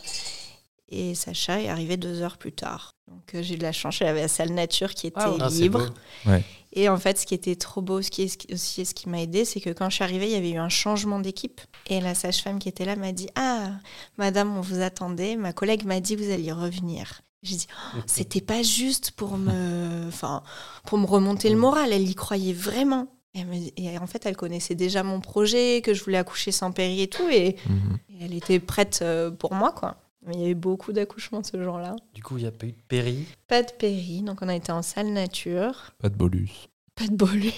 Et 0.92 1.14
Sacha 1.14 1.62
est 1.62 1.70
arrivé 1.70 1.98
deux 1.98 2.22
heures 2.22 2.38
plus 2.38 2.52
tard. 2.52 2.96
Donc 3.08 3.36
euh, 3.36 3.44
j'ai 3.44 3.54
eu 3.54 3.58
de 3.58 3.64
la 3.64 3.72
chance, 3.72 3.98
j'avais 3.98 4.22
la 4.22 4.28
salle 4.28 4.52
nature 4.54 4.96
qui 4.96 5.06
était 5.08 5.20
Ah, 5.20 5.48
libre. 5.52 5.86
beau. 6.26 6.32
Et 6.74 6.90
en 6.90 6.98
fait, 6.98 7.20
ce 7.20 7.26
qui 7.28 7.34
était 7.36 7.56
trop 7.56 7.82
beau, 7.82 8.02
ce 8.02 8.10
qui 8.10 8.24
est 8.24 8.54
aussi 8.54 8.86
ce 8.86 8.94
qui 8.96 9.08
m'a 9.10 9.22
aidé, 9.22 9.46
c'est 9.46 9.60
que 9.60 9.70
quand 9.72 9.90
je 9.90 9.96
suis 9.96 10.04
arrivée, 10.04 10.26
il 10.28 10.32
y 10.32 10.36
avait 10.36 10.52
eu 10.52 10.58
un 10.58 10.70
changement 10.70 11.20
d'équipe. 11.20 11.62
Et 11.88 12.02
la 12.02 12.16
sage-femme 12.16 12.58
qui 12.60 12.70
était 12.70 12.86
là 12.86 12.96
m'a 12.96 13.12
dit 13.12 13.28
Ah, 13.36 13.70
madame, 14.18 14.56
on 14.58 14.62
vous 14.62 14.82
attendait. 14.82 15.36
Ma 15.36 15.54
collègue 15.54 15.86
m'a 15.86 16.00
dit 16.00 16.16
vous 16.16 16.32
alliez 16.32 16.52
revenir. 16.52 17.22
J'ai 17.44 17.56
dit 17.56 17.68
Oh, 17.96 18.00
c'était 18.08 18.42
pas 18.42 18.64
juste 18.64 19.12
pour 19.12 19.38
me, 19.38 20.08
enfin, 20.08 20.42
pour 20.86 20.98
me 20.98 21.06
remonter 21.06 21.50
le 21.50 21.56
moral. 21.58 21.94
Elle 21.94 22.10
y 22.10 22.16
croyait 22.16 22.54
vraiment. 22.54 23.08
Et, 23.40 23.46
me 23.46 24.00
en 24.00 24.08
fait, 24.08 24.26
elle 24.26 24.36
connaissait 24.38 24.76
déjà 24.76 25.04
mon 25.04 25.20
projet, 25.20 25.82
que 25.82 25.94
je 25.94 26.04
voulais 26.04 26.18
accoucher 26.18 26.52
sans 26.52 26.72
péri 26.72 27.02
et 27.02 27.08
tout, 27.08 27.28
et, 27.30 27.56
Mhm. 27.68 27.98
et 28.10 28.26
elle 28.26 28.34
était 28.34 28.60
prête 28.60 29.00
euh, 29.02 29.32
pour 29.32 29.54
moi, 29.54 29.72
quoi. 29.72 29.98
Mais 30.26 30.34
il 30.36 30.42
y 30.42 30.44
avait 30.46 30.54
beaucoup 30.54 30.92
d'accouchements 30.92 31.44
ce 31.44 31.62
jour-là. 31.64 31.96
Du 32.14 32.22
coup, 32.22 32.38
il 32.38 32.42
n'y 32.42 32.48
a 32.48 32.52
pas 32.52 32.66
eu 32.68 32.72
de 32.74 32.82
péri. 32.88 33.26
Pas 33.48 33.64
de 33.64 33.72
péri, 33.72 34.22
donc 34.22 34.40
on 34.42 34.50
a 34.50 34.56
été 34.56 34.72
en 34.72 34.82
salle 34.82 35.08
nature. 35.14 35.94
Pas 36.00 36.10
de 36.10 36.16
bolus. 36.16 36.68
Pas 37.00 37.08
de 37.08 37.16
bolus. 37.16 37.54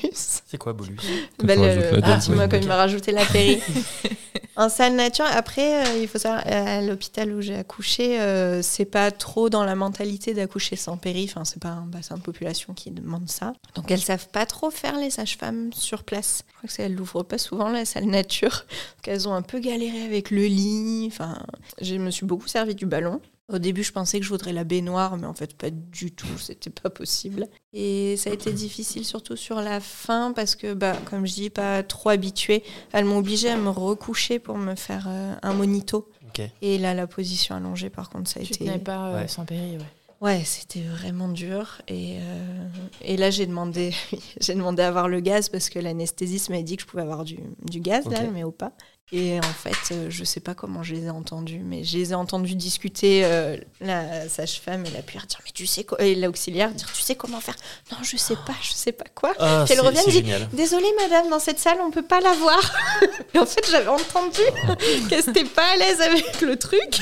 C'est 0.45 0.59
quoi, 0.59 0.73
Bolus? 0.73 0.97
Bah, 1.39 1.55
le- 1.55 1.61
le 1.95 2.35
mois 2.35 2.43
ouais. 2.43 2.49
quand 2.49 2.57
il 2.57 2.67
m'a 2.67 2.75
rajouté 2.75 3.11
la 3.11 3.25
péri. 3.25 3.59
en 4.55 4.69
salle 4.69 4.93
nature, 4.93 5.25
après, 5.25 5.83
euh, 5.87 5.99
il 5.99 6.07
faut 6.07 6.19
savoir, 6.19 6.43
à 6.45 6.79
l'hôpital 6.81 7.31
où 7.33 7.41
j'ai 7.41 7.55
accouché, 7.55 8.19
euh, 8.21 8.61
c'est 8.61 8.85
pas 8.85 9.09
trop 9.09 9.49
dans 9.49 9.63
la 9.63 9.73
mentalité 9.73 10.35
d'accoucher 10.35 10.75
sans 10.75 10.95
péri. 10.95 11.27
Enfin, 11.27 11.43
c'est 11.43 11.59
pas 11.59 11.69
un 11.69 11.87
bassin 11.87 12.17
de 12.17 12.21
population 12.21 12.75
qui 12.75 12.91
demande 12.91 13.29
ça. 13.29 13.53
Donc, 13.73 13.89
elles 13.89 14.01
savent 14.01 14.27
pas 14.27 14.45
trop 14.45 14.69
faire 14.69 14.97
les 14.97 15.09
sages-femmes 15.09 15.73
sur 15.73 16.03
place. 16.03 16.43
Je 16.47 16.57
crois 16.57 16.69
que 16.77 16.81
elles 16.83 16.93
l'ouvrent 16.93 17.23
pas 17.23 17.39
souvent, 17.39 17.69
la 17.69 17.85
salle 17.85 18.05
nature. 18.05 18.65
Donc, 18.97 19.07
elles 19.07 19.27
ont 19.27 19.33
un 19.33 19.41
peu 19.41 19.57
galéré 19.59 20.03
avec 20.05 20.29
le 20.29 20.45
lit. 20.45 21.09
Enfin, 21.11 21.39
je 21.81 21.95
me 21.95 22.11
suis 22.11 22.27
beaucoup 22.27 22.47
servi 22.47 22.75
du 22.75 22.85
ballon. 22.85 23.19
Au 23.51 23.59
début, 23.59 23.83
je 23.83 23.91
pensais 23.91 24.19
que 24.19 24.25
je 24.25 24.29
voudrais 24.29 24.53
la 24.53 24.63
baignoire, 24.63 25.17
mais 25.17 25.27
en 25.27 25.33
fait, 25.33 25.53
pas 25.55 25.69
du 25.69 26.11
tout. 26.11 26.27
C'était 26.37 26.69
pas 26.69 26.89
possible. 26.89 27.47
Et 27.73 28.15
ça 28.17 28.29
a 28.29 28.33
été 28.33 28.51
difficile, 28.53 29.05
surtout 29.05 29.35
sur 29.35 29.57
la 29.61 29.79
fin, 29.79 30.31
parce 30.33 30.55
que, 30.55 30.73
bah, 30.73 30.95
comme 31.09 31.25
je 31.25 31.33
dis, 31.33 31.49
pas 31.49 31.83
trop 31.83 32.09
habituée. 32.09 32.63
Elle 32.93 33.05
m'a 33.05 33.15
obligée 33.15 33.49
à 33.49 33.57
me 33.57 33.69
recoucher 33.69 34.39
pour 34.39 34.57
me 34.57 34.75
faire 34.75 35.05
euh, 35.07 35.33
un 35.41 35.53
monito. 35.53 36.09
Ok. 36.27 36.41
Et 36.61 36.77
là, 36.77 36.93
la 36.93 37.07
position 37.07 37.55
allongée, 37.55 37.89
par 37.89 38.09
contre, 38.09 38.29
ça 38.29 38.39
a 38.39 38.43
Tu 38.43 38.53
été. 38.53 38.65
tenais 38.65 38.79
pas 38.79 39.07
euh, 39.09 39.21
Ouais. 39.21 39.27
sans 39.27 39.45
péri, 39.45 39.77
ouais. 39.77 39.85
Ouais, 40.21 40.43
c'était 40.45 40.81
vraiment 40.83 41.29
dur. 41.29 41.81
Et, 41.87 42.17
euh, 42.19 42.67
et 43.03 43.17
là, 43.17 43.31
j'ai 43.31 43.47
demandé, 43.47 43.91
j'ai 44.39 44.53
demandé 44.53 44.83
à 44.83 44.87
avoir 44.87 45.07
le 45.09 45.19
gaz 45.19 45.49
parce 45.49 45.67
que 45.69 45.79
l'anesthésiste 45.79 46.49
m'a 46.51 46.61
dit 46.61 46.75
que 46.77 46.83
je 46.83 46.87
pouvais 46.87 47.01
avoir 47.01 47.23
du, 47.23 47.39
du 47.69 47.79
gaz, 47.79 48.05
là, 48.07 48.19
Ok. 48.21 48.29
mais 48.31 48.43
au 48.43 48.51
pas. 48.51 48.71
Et 49.13 49.39
en 49.39 49.41
fait, 49.41 49.93
euh, 49.93 50.05
je 50.09 50.23
sais 50.23 50.39
pas 50.39 50.53
comment 50.53 50.83
je 50.83 50.95
les 50.95 51.05
ai 51.07 51.09
entendus, 51.09 51.59
mais 51.59 51.83
je 51.83 51.97
les 51.97 52.11
ai 52.11 52.15
entendus 52.15 52.55
discuter, 52.55 53.25
euh, 53.25 53.57
la 53.81 54.29
sage-femme 54.29 54.85
et 54.85 54.89
la 54.91 55.01
puère 55.01 55.25
dire 55.25 55.39
Mais 55.43 55.51
tu 55.53 55.65
sais 55.67 55.83
quoi 55.83 56.01
Et 56.01 56.15
l'auxiliaire 56.15 56.71
dire 56.71 56.89
Tu 56.93 57.01
sais 57.01 57.15
comment 57.15 57.41
faire? 57.41 57.57
Non, 57.91 57.97
je 58.03 58.15
sais 58.15 58.37
pas, 58.47 58.55
je 58.61 58.71
sais 58.71 58.93
pas 58.93 59.03
quoi. 59.13 59.33
Ah, 59.37 59.65
Qu'elle 59.67 59.77
c'est 59.77 59.83
revienne, 59.83 60.03
c'est 60.05 60.21
dit-. 60.21 60.31
Désolée, 60.53 60.93
madame, 61.01 61.29
dans 61.29 61.39
cette 61.39 61.59
salle, 61.59 61.79
on 61.81 61.91
peut 61.91 62.05
pas 62.05 62.21
la 62.21 62.31
voir. 62.35 62.73
et 63.33 63.39
en 63.39 63.45
fait, 63.45 63.65
j'avais 63.69 63.89
entendu 63.89 64.39
qu'elle 65.09 65.25
n'était 65.25 65.43
pas 65.43 65.67
à 65.73 65.75
l'aise 65.75 65.99
avec 65.99 66.39
le 66.39 66.55
truc. 66.55 67.01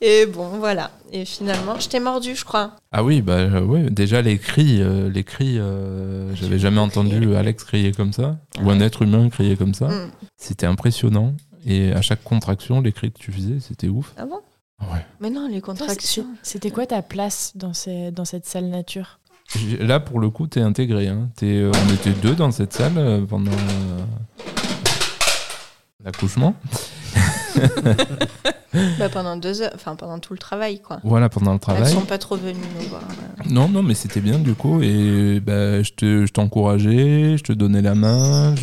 Et 0.00 0.26
bon, 0.26 0.48
voilà. 0.58 0.90
Et 1.12 1.24
finalement, 1.24 1.78
je 1.78 1.88
t'ai 1.88 2.00
mordu, 2.00 2.34
je 2.34 2.44
crois. 2.44 2.76
Ah 2.92 3.04
oui, 3.04 3.20
bah 3.20 3.34
euh, 3.34 3.62
ouais, 3.62 3.90
déjà 3.90 4.22
les 4.22 4.38
cris, 4.38 4.80
euh, 4.80 5.10
les 5.10 5.24
cris, 5.24 5.58
euh, 5.58 6.34
j'avais 6.34 6.58
jamais 6.58 6.80
entendu 6.80 7.34
Alex 7.34 7.64
crier 7.64 7.92
comme 7.92 8.12
ça, 8.12 8.38
ou 8.62 8.70
un 8.70 8.80
être 8.80 9.02
humain 9.02 9.28
crier 9.28 9.56
comme 9.56 9.74
ça. 9.74 9.88
Mm. 9.88 10.10
C'était 10.36 10.66
impressionnant. 10.66 11.34
Et 11.66 11.92
à 11.92 12.00
chaque 12.00 12.24
contraction, 12.24 12.80
les 12.80 12.92
cris 12.92 13.12
que 13.12 13.18
tu 13.18 13.32
faisais, 13.32 13.60
c'était 13.60 13.88
ouf. 13.88 14.14
Ah 14.16 14.24
bon? 14.24 14.40
Ouais. 14.80 15.04
Mais 15.20 15.28
non, 15.28 15.46
les 15.46 15.60
contractions. 15.60 16.26
C'était 16.42 16.70
quoi 16.70 16.86
ta 16.86 17.02
place 17.02 17.52
dans, 17.54 17.74
ces, 17.74 18.10
dans 18.10 18.24
cette 18.24 18.46
salle 18.46 18.66
nature? 18.66 19.18
Là, 19.80 20.00
pour 20.00 20.20
le 20.20 20.30
coup, 20.30 20.46
t'es 20.46 20.60
intégré. 20.60 21.08
Hein. 21.08 21.28
T'es, 21.36 21.58
euh, 21.58 21.72
on 21.74 21.92
était 21.92 22.12
deux 22.12 22.34
dans 22.34 22.50
cette 22.50 22.72
salle 22.72 23.26
pendant 23.28 23.50
euh, 23.50 24.04
l'accouchement. 26.04 26.54
Bah, 29.00 29.08
pendant 29.08 29.36
deux 29.36 29.62
heures, 29.62 29.72
enfin 29.74 29.96
pendant 29.96 30.20
tout 30.20 30.32
le 30.32 30.38
travail, 30.38 30.78
quoi. 30.80 31.00
Voilà, 31.02 31.28
pendant 31.28 31.50
le 31.50 31.56
Elles 31.56 31.60
travail. 31.60 31.92
sont 31.92 32.02
pas 32.02 32.18
trop 32.18 32.36
venues 32.36 32.54
nous 32.80 32.88
voir. 32.88 33.02
euh. 33.02 33.42
Non, 33.50 33.68
non, 33.68 33.82
mais 33.82 33.94
c'était 33.94 34.20
bien 34.20 34.38
du 34.38 34.54
coup. 34.54 34.80
Et 34.80 35.40
bah, 35.40 35.82
je, 35.82 35.90
te, 35.90 36.24
je 36.24 36.30
t'encourageais, 36.32 37.36
je 37.36 37.42
te 37.42 37.52
donnais 37.52 37.82
la 37.82 37.96
main. 37.96 38.54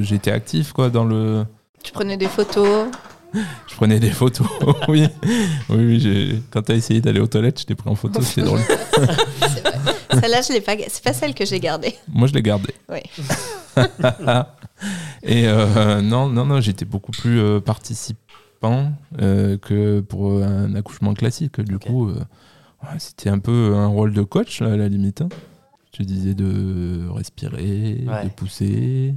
J'étais 0.00 0.32
actif 0.32 0.72
quoi 0.72 0.90
dans 0.90 1.04
le. 1.04 1.44
Tu 1.84 1.92
prenais 1.92 2.16
des 2.16 2.26
photos. 2.26 2.88
Je 3.68 3.74
prenais 3.74 3.98
des 3.98 4.10
photos. 4.12 4.46
oui, 4.88 5.08
oui, 5.68 5.76
oui. 6.04 6.42
Quand 6.52 6.62
t'as 6.62 6.74
essayé 6.76 7.00
d'aller 7.00 7.18
aux 7.18 7.26
toilettes, 7.26 7.58
je 7.60 7.66
t'ai 7.66 7.74
pris 7.74 7.90
en 7.90 7.96
photo. 7.96 8.22
C'était 8.22 8.42
drôle. 8.42 8.60
C'est 8.92 9.00
vrai. 9.00 9.74
Celle-là, 10.20 10.40
je 10.42 10.52
l'ai 10.52 10.60
pas. 10.60 10.74
C'est 10.86 11.02
pas 11.02 11.12
celle 11.12 11.34
que 11.34 11.44
j'ai 11.44 11.58
gardée. 11.58 11.96
Moi, 12.12 12.28
je 12.28 12.32
l'ai 12.32 12.42
gardé. 12.42 12.72
Oui. 12.88 13.00
Et 15.24 15.48
euh, 15.48 16.00
non, 16.00 16.28
non, 16.28 16.44
non, 16.44 16.60
j'étais 16.60 16.84
beaucoup 16.84 17.10
plus 17.10 17.40
euh, 17.40 17.58
euh, 19.20 19.56
que 19.58 20.00
pour 20.00 20.42
un 20.42 20.74
accouchement 20.74 21.14
classique. 21.14 21.60
Du 21.60 21.78
coup, 21.78 22.08
euh, 22.08 22.14
ouais, 22.82 22.98
c'était 22.98 23.30
un 23.30 23.38
peu 23.38 23.74
un 23.74 23.86
rôle 23.86 24.12
de 24.12 24.22
coach 24.22 24.60
là, 24.60 24.72
à 24.72 24.76
la 24.76 24.88
limite. 24.88 25.20
hein. 25.22 25.28
Je 25.92 25.98
te 25.98 26.02
disais 26.02 26.34
de 26.34 27.08
respirer, 27.08 28.04
Ouais. 28.06 28.24
de 28.24 28.28
pousser. 28.30 29.14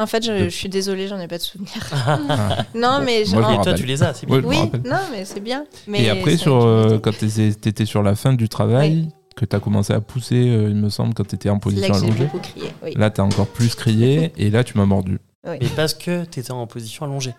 En 0.00 0.06
fait, 0.06 0.24
je, 0.24 0.32
De- 0.32 0.38
je 0.44 0.48
suis 0.54 0.68
désolée, 0.68 1.08
j'en 1.08 1.18
ai 1.18 1.28
pas 1.28 1.38
de 1.38 1.42
souvenirs. 1.42 1.72
Ah. 1.92 2.64
non, 2.74 3.00
mais 3.04 3.24
je- 3.24 3.34
Moi, 3.36 3.48
je 3.54 3.60
Et 3.60 3.62
toi, 3.64 3.74
tu 3.74 3.86
les 3.86 4.02
as, 4.02 4.14
c'est 4.14 4.26
bien. 4.26 4.40
oui, 4.44 4.56
non, 4.84 4.96
mais 5.12 5.24
c'est 5.24 5.40
bien. 5.40 5.64
Mais 5.86 6.04
Et 6.04 6.10
après, 6.10 6.36
sur, 6.36 6.64
euh, 6.64 6.98
quand 6.98 7.16
tu 7.16 7.26
étais 7.26 7.84
sur 7.84 8.02
la 8.02 8.14
fin 8.14 8.32
du 8.32 8.48
travail, 8.48 9.08
que 9.36 9.44
tu 9.44 9.54
as 9.54 9.60
commencé 9.60 9.92
à 9.92 10.00
pousser, 10.00 10.48
euh, 10.48 10.68
il 10.70 10.76
me 10.76 10.88
semble, 10.88 11.14
quand 11.14 11.26
tu 11.26 11.36
étais 11.36 11.48
en 11.50 11.54
là 11.54 11.60
position 11.60 11.94
allongée, 11.94 12.24
beaucoup 12.24 12.38
crié. 12.38 12.66
Oui. 12.82 12.94
là, 12.96 13.10
tu 13.10 13.20
as 13.20 13.24
encore 13.24 13.46
plus 13.46 13.74
crié 13.76 14.32
et 14.36 14.50
là, 14.50 14.64
tu 14.64 14.76
m'as 14.78 14.86
mordu. 14.86 15.18
Mais 15.46 15.60
parce 15.76 15.94
que 15.94 16.24
tu 16.24 16.40
étais 16.40 16.50
en 16.50 16.66
position 16.66 17.04
allongée. 17.06 17.34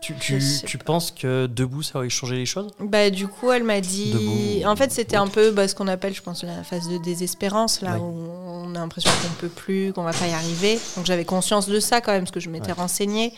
Tu, 0.00 0.14
tu, 0.16 0.38
tu 0.66 0.78
penses 0.78 1.10
que 1.10 1.46
debout, 1.46 1.82
ça 1.82 1.98
aurait 1.98 2.08
changé 2.10 2.36
les 2.36 2.46
choses? 2.46 2.70
Bah, 2.80 3.08
du 3.10 3.26
coup, 3.26 3.50
elle 3.52 3.64
m'a 3.64 3.80
dit. 3.80 4.12
Debout, 4.12 4.66
En 4.68 4.76
fait, 4.76 4.92
c'était 4.92 5.16
un 5.16 5.28
peu 5.28 5.50
bah, 5.50 5.66
ce 5.66 5.74
qu'on 5.74 5.88
appelle, 5.88 6.14
je 6.14 6.20
pense, 6.22 6.42
la 6.44 6.62
phase 6.62 6.88
de 6.88 6.98
désespérance, 6.98 7.80
là 7.80 7.92
Ouais. 7.94 7.98
où 8.00 8.28
on 8.46 8.74
a 8.74 8.78
l'impression 8.78 9.10
qu'on 9.22 9.28
ne 9.30 9.34
peut 9.36 9.48
plus, 9.48 9.92
qu'on 9.92 10.02
va 10.02 10.12
pas 10.12 10.26
y 10.26 10.32
arriver. 10.32 10.78
Donc, 10.96 11.06
j'avais 11.06 11.24
conscience 11.24 11.68
de 11.68 11.80
ça 11.80 12.00
quand 12.00 12.12
même, 12.12 12.24
parce 12.24 12.32
que 12.32 12.40
je 12.40 12.50
m'étais 12.50 12.68
Ouais. 12.68 12.72
renseignée. 12.72 13.32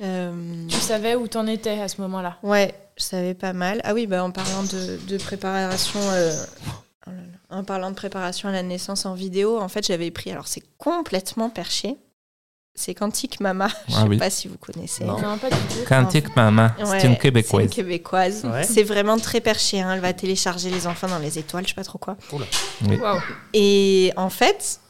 Euh, 0.00 0.32
Tu 0.68 0.76
savais 0.78 1.16
où 1.16 1.26
t'en 1.26 1.46
étais 1.48 1.80
à 1.80 1.88
ce 1.88 2.00
moment-là? 2.02 2.38
Ouais, 2.44 2.72
je 2.96 3.02
savais 3.02 3.34
pas 3.34 3.52
mal. 3.52 3.80
Ah 3.82 3.94
oui, 3.94 4.06
bah, 4.06 4.22
en 4.22 4.30
parlant 4.30 4.62
de, 4.62 4.98
de 5.08 5.16
préparation. 5.18 5.98
euh, 6.12 6.32
oh 7.08 7.10
là 7.10 7.16
là. 7.16 7.22
En 7.58 7.64
parlant 7.64 7.90
de 7.90 7.96
préparation 7.96 8.48
à 8.48 8.52
la 8.52 8.62
naissance 8.62 9.06
en 9.06 9.14
vidéo, 9.14 9.58
en 9.60 9.68
fait, 9.68 9.84
j'avais 9.86 10.10
pris. 10.12 10.30
Alors, 10.30 10.46
c'est 10.46 10.62
complètement 10.76 11.50
perché. 11.50 11.96
C'est 12.80 12.94
Quantique 12.94 13.40
Mama. 13.40 13.68
Je 13.88 13.94
Ah 13.96 14.02
sais 14.02 14.08
oui. 14.08 14.18
pas 14.18 14.30
si 14.30 14.46
vous 14.46 14.56
connaissez. 14.56 15.04
Non. 15.04 15.16
pas 15.38 15.50
du 15.50 15.56
tout. 15.56 15.84
Quantique 15.88 16.34
Mama, 16.36 16.74
Ouais, 16.78 17.00
c'est 17.00 17.08
une 17.08 17.18
québécoise. 17.18 17.62
C'est 17.62 17.64
une 17.80 17.84
québécoise. 17.84 18.44
Ouais. 18.44 18.62
C'est 18.62 18.84
vraiment 18.84 19.18
très 19.18 19.40
perché. 19.40 19.80
hein. 19.80 19.92
Elle 19.94 20.00
va 20.00 20.12
télécharger 20.12 20.70
les 20.70 20.86
enfants 20.86 21.08
dans 21.08 21.18
les 21.18 21.38
étoiles, 21.40 21.64
je 21.64 21.70
sais 21.70 21.74
pas 21.74 21.82
trop 21.84 21.98
quoi. 21.98 22.16
Et 23.52 24.12
en 24.16 24.30
fait, 24.30 24.80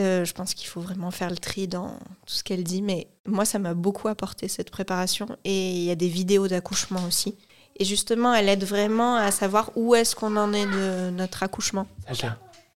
euh, 0.00 0.24
je 0.24 0.32
pense 0.32 0.54
qu'il 0.54 0.66
faut 0.68 0.80
vraiment 0.80 1.10
faire 1.10 1.30
le 1.30 1.36
tri 1.38 1.68
dans 1.68 1.90
tout 2.26 2.34
ce 2.34 2.42
qu'elle 2.42 2.64
dit. 2.64 2.82
Mais 2.82 3.06
moi, 3.26 3.44
ça 3.44 3.58
m'a 3.58 3.74
beaucoup 3.74 4.08
apporté 4.08 4.48
cette 4.48 4.70
préparation. 4.70 5.28
Et 5.44 5.70
il 5.70 5.84
y 5.84 5.90
a 5.90 5.94
des 5.94 6.08
vidéos 6.08 6.48
d'accouchement 6.48 7.00
aussi. 7.06 7.36
Et 7.80 7.84
justement, 7.84 8.34
elle 8.34 8.48
aide 8.48 8.64
vraiment 8.64 9.14
à 9.16 9.30
savoir 9.30 9.70
où 9.76 9.94
est-ce 9.94 10.16
qu'on 10.16 10.36
en 10.36 10.52
est 10.52 10.66
de 10.66 11.10
notre 11.10 11.44
accouchement. 11.44 11.86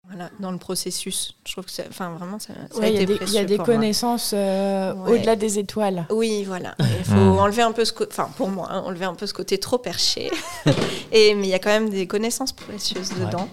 Voilà, 0.08 0.30
dans 0.40 0.50
le 0.50 0.58
processus. 0.58 1.34
Je 1.46 1.52
trouve 1.52 1.64
que 1.66 1.70
ça, 1.70 1.84
enfin, 1.88 2.10
vraiment, 2.14 2.38
ça, 2.40 2.52
ça 2.72 2.78
a 2.78 2.80
Ouais, 2.80 2.90
Il 2.92 2.94
y 2.96 2.98
a 2.98 3.02
été 3.02 3.06
des, 3.06 3.12
il 3.12 3.14
y 3.14 3.18
précieux 3.18 3.40
a 3.40 3.44
des 3.44 3.56
pour 3.56 3.66
moi. 3.66 3.76
connaissances 3.76 4.32
euh, 4.34 4.94
Ouais. 4.94 5.12
au-delà 5.12 5.36
des 5.36 5.58
étoiles. 5.60 6.06
Oui, 6.10 6.42
voilà. 6.44 6.74
Il 6.80 7.04
faut 7.04 7.14
Mm. 7.14 7.38
enlever 7.38 7.62
un 7.62 7.70
peu 7.72 7.84
ce 7.84 7.92
côté, 7.92 8.10
enfin 8.12 8.28
pour 8.36 8.48
moi, 8.48 8.66
hein, 8.70 8.80
enlever 8.84 9.04
un 9.04 9.14
peu 9.14 9.26
ce 9.26 9.32
côté 9.34 9.58
trop 9.58 9.78
perché. 9.78 10.30
Et 11.12 11.34
mais 11.36 11.46
il 11.46 11.50
y 11.50 11.54
a 11.54 11.60
quand 11.60 11.70
même 11.70 11.88
des 11.88 12.08
connaissances 12.08 12.52
précieuses 12.52 13.12
Ouais. 13.12 13.26
dedans. 13.26 13.48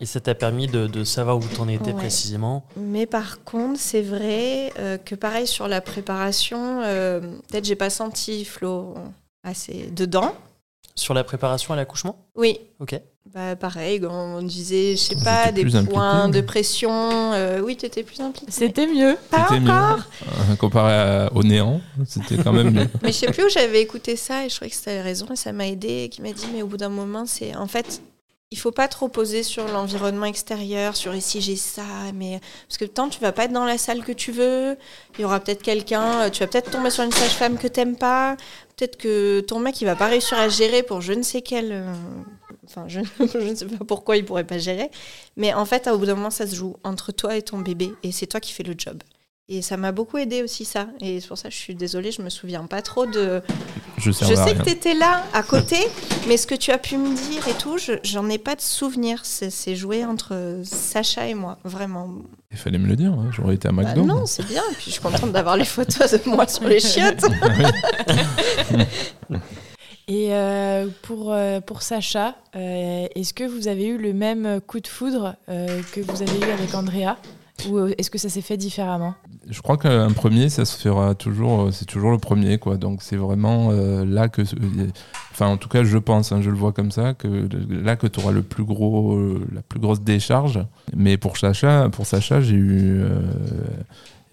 Et 0.00 0.06
ça 0.06 0.20
t'a 0.20 0.34
permis 0.34 0.66
de, 0.68 0.86
de 0.86 1.04
savoir 1.04 1.36
où 1.36 1.42
t'en 1.54 1.68
étais 1.68 1.88
Ouais. 1.92 1.92
précisément? 1.94 2.64
Mais 2.76 3.04
par 3.06 3.44
contre, 3.44 3.78
c'est 3.78 4.02
vrai 4.02 4.72
euh, 4.78 4.96
que 4.96 5.14
pareil 5.14 5.46
sur 5.46 5.68
la 5.68 5.82
préparation, 5.82 6.80
euh, 6.82 7.20
peut-être 7.50 7.66
j'ai 7.66 7.76
pas 7.76 7.90
senti 7.90 8.44
Flo 8.46 8.94
assez 9.44 9.90
dedans. 9.94 10.34
Sur 10.94 11.12
la 11.12 11.24
préparation 11.24 11.74
à 11.74 11.76
l'accouchement? 11.76 12.26
Oui. 12.36 12.58
Ok. 12.80 12.98
Bah 13.32 13.56
pareil, 13.56 14.04
on 14.06 14.42
disait, 14.42 14.92
je 14.96 15.02
sais 15.02 15.16
pas, 15.24 15.50
des 15.50 15.62
impliqué, 15.74 15.92
points 15.94 16.28
de 16.28 16.40
pression. 16.42 16.92
euh, 17.32 17.60
oui, 17.64 17.74
tu 17.74 17.86
étais 17.86 18.02
plus 18.02 18.20
impliquée. 18.20 18.52
C'était 18.52 18.86
mieux. 18.86 19.16
Pas 19.30 19.50
mieux. 19.58 19.68
encore. 19.70 20.00
Euh, 20.50 20.56
comparé 20.56 20.92
à- 20.92 21.32
au 21.34 21.42
néant, 21.42 21.80
c'était 22.06 22.36
quand 22.36 22.52
même 22.52 22.70
mieux. 22.70 22.86
Mais 23.02 23.08
je 23.12 23.16
sais 23.16 23.32
plus 23.32 23.44
où 23.44 23.48
j'avais 23.48 23.80
écouté 23.80 24.14
ça 24.16 24.44
et 24.44 24.50
je 24.50 24.54
trouvais 24.54 24.68
que 24.70 24.76
c'était 24.76 25.00
raison 25.00 25.26
et 25.32 25.36
ça 25.36 25.52
m'a 25.52 25.66
aidé 25.66 26.04
et 26.04 26.08
qui 26.10 26.20
m'a 26.20 26.32
dit 26.32 26.46
mais 26.52 26.60
au 26.62 26.66
bout 26.66 26.76
d'un 26.76 26.90
moment 26.90 27.24
c'est 27.24 27.56
en 27.56 27.66
fait 27.66 28.02
il 28.50 28.58
faut 28.58 28.70
pas 28.70 28.86
trop 28.88 29.08
poser 29.08 29.42
sur 29.42 29.66
l'environnement 29.68 30.26
extérieur 30.26 30.94
sur 30.94 31.12
et 31.14 31.20
si 31.20 31.40
j'ai 31.40 31.56
ça 31.56 31.82
mais 32.14 32.40
parce 32.68 32.76
que 32.78 32.84
tant 32.84 33.08
tu 33.08 33.20
vas 33.20 33.32
pas 33.32 33.44
être 33.46 33.52
dans 33.52 33.64
la 33.64 33.78
salle 33.78 34.04
que 34.04 34.12
tu 34.12 34.30
veux 34.32 34.76
il 35.18 35.22
y 35.22 35.24
aura 35.24 35.40
peut-être 35.40 35.62
quelqu'un 35.62 36.20
euh, 36.24 36.30
tu 36.30 36.40
vas 36.40 36.46
peut-être 36.46 36.70
tomber 36.70 36.90
sur 36.90 37.02
une 37.02 37.10
sage-femme 37.10 37.56
que 37.56 37.66
t'aimes 37.68 37.96
pas 37.96 38.36
peut-être 38.76 38.96
que 38.98 39.40
ton 39.40 39.58
mec 39.60 39.80
il 39.80 39.86
va 39.86 39.96
pas 39.96 40.06
réussir 40.06 40.38
à 40.38 40.48
gérer 40.48 40.82
pour 40.84 41.00
je 41.00 41.14
ne 41.14 41.22
sais 41.22 41.40
quel 41.42 41.72
euh, 41.72 41.92
enfin 42.66 42.84
je, 42.88 43.00
je 43.32 43.38
ne 43.38 43.54
sais 43.54 43.66
pas 43.66 43.84
pourquoi 43.84 44.16
il 44.16 44.24
pourrait 44.24 44.44
pas 44.44 44.58
gérer 44.58 44.90
mais 45.36 45.52
en 45.54 45.64
fait 45.64 45.86
au 45.88 45.98
bout 45.98 46.06
d'un 46.06 46.14
moment 46.14 46.30
ça 46.30 46.46
se 46.46 46.54
joue 46.54 46.76
entre 46.84 47.12
toi 47.12 47.36
et 47.36 47.42
ton 47.42 47.58
bébé 47.58 47.92
et 48.02 48.12
c'est 48.12 48.26
toi 48.26 48.40
qui 48.40 48.52
fais 48.52 48.62
le 48.62 48.74
job 48.76 49.02
et 49.50 49.60
ça 49.60 49.76
m'a 49.76 49.92
beaucoup 49.92 50.16
aidé 50.16 50.42
aussi 50.42 50.64
ça 50.64 50.86
et 51.02 51.20
c'est 51.20 51.28
pour 51.28 51.36
ça 51.36 51.48
que 51.50 51.54
je 51.54 51.60
suis 51.60 51.74
désolée 51.74 52.10
je 52.12 52.22
me 52.22 52.30
souviens 52.30 52.64
pas 52.64 52.80
trop 52.80 53.04
de 53.04 53.42
Je 53.98 54.04
je 54.06 54.10
sais 54.10 54.24
rien. 54.24 54.54
que 54.54 54.62
tu 54.62 54.70
étais 54.70 54.94
là, 54.94 55.22
à 55.34 55.42
côté, 55.42 55.76
mais 56.28 56.38
ce 56.38 56.46
que 56.46 56.54
tu 56.54 56.70
as 56.70 56.78
pu 56.78 56.96
me 56.96 57.14
dire 57.14 57.46
et 57.46 57.52
tout, 57.52 57.76
je- 57.78 57.92
j'en 58.02 58.28
ai 58.30 58.38
pas 58.38 58.54
de 58.56 58.60
souvenir. 58.62 59.20
C'est 59.24 59.76
joué 59.76 60.04
entre 60.04 60.60
Sacha 60.64 61.28
et 61.28 61.34
moi, 61.34 61.58
vraiment. 61.62 62.08
Il 62.50 62.56
fallait 62.56 62.78
me 62.78 62.86
le 62.88 62.96
dire, 62.96 63.12
hein, 63.12 63.28
j'aurais 63.32 63.54
été 63.56 63.68
à 63.68 63.72
Bah 63.72 63.82
McDo. 63.82 64.02
non, 64.04 64.24
c'est 64.26 64.46
bien. 64.46 64.62
Et 64.72 64.74
puis 64.74 64.86
je 64.86 64.90
suis 64.92 65.00
contente 65.02 65.30
d'avoir 65.30 65.56
les 65.58 65.64
photos 65.66 66.10
de 66.12 66.28
moi 66.28 66.48
sur 66.48 66.66
les 66.66 66.80
chiottes. 66.90 67.24
Et 70.06 70.28
euh, 70.30 70.88
pour, 71.02 71.32
euh, 71.32 71.60
pour 71.60 71.82
Sacha, 71.82 72.34
euh, 72.56 73.06
est-ce 73.14 73.32
que 73.32 73.44
vous 73.44 73.68
avez 73.68 73.86
eu 73.86 73.98
le 73.98 74.12
même 74.12 74.60
coup 74.66 74.80
de 74.80 74.86
foudre 74.86 75.36
que 75.46 76.00
vous 76.00 76.22
avez 76.22 76.46
eu 76.46 76.50
avec 76.50 76.74
Andrea? 76.74 77.16
Ou 77.70 77.86
est-ce 77.96 78.10
que 78.10 78.18
ça 78.18 78.28
s'est 78.28 78.42
fait 78.42 78.56
différemment? 78.56 79.14
Je 79.48 79.62
crois 79.62 79.78
qu'un 79.78 80.10
premier, 80.10 80.48
ça 80.48 80.64
se 80.64 81.14
toujours, 81.14 81.72
c'est 81.72 81.84
toujours 81.84 82.10
le 82.10 82.18
premier, 82.18 82.58
quoi. 82.58 82.76
Donc 82.76 83.02
c'est 83.02 83.16
vraiment 83.16 83.70
là 83.70 84.28
que, 84.28 84.42
enfin 85.30 85.46
en 85.46 85.56
tout 85.56 85.68
cas 85.68 85.84
je 85.84 85.96
pense, 85.96 86.32
hein, 86.32 86.42
je 86.42 86.50
le 86.50 86.56
vois 86.56 86.72
comme 86.72 86.90
ça, 86.90 87.14
que 87.14 87.48
là 87.70 87.94
que 87.96 88.08
tu 88.08 88.20
auras 88.20 88.32
le 88.32 88.42
plus 88.42 88.64
gros, 88.64 89.38
la 89.52 89.62
plus 89.62 89.78
grosse 89.78 90.00
décharge. 90.00 90.58
Mais 90.94 91.16
pour 91.16 91.38
Sacha, 91.38 91.88
pour 91.90 92.06
Sacha, 92.06 92.40
j'ai 92.40 92.56
eu 92.56 93.04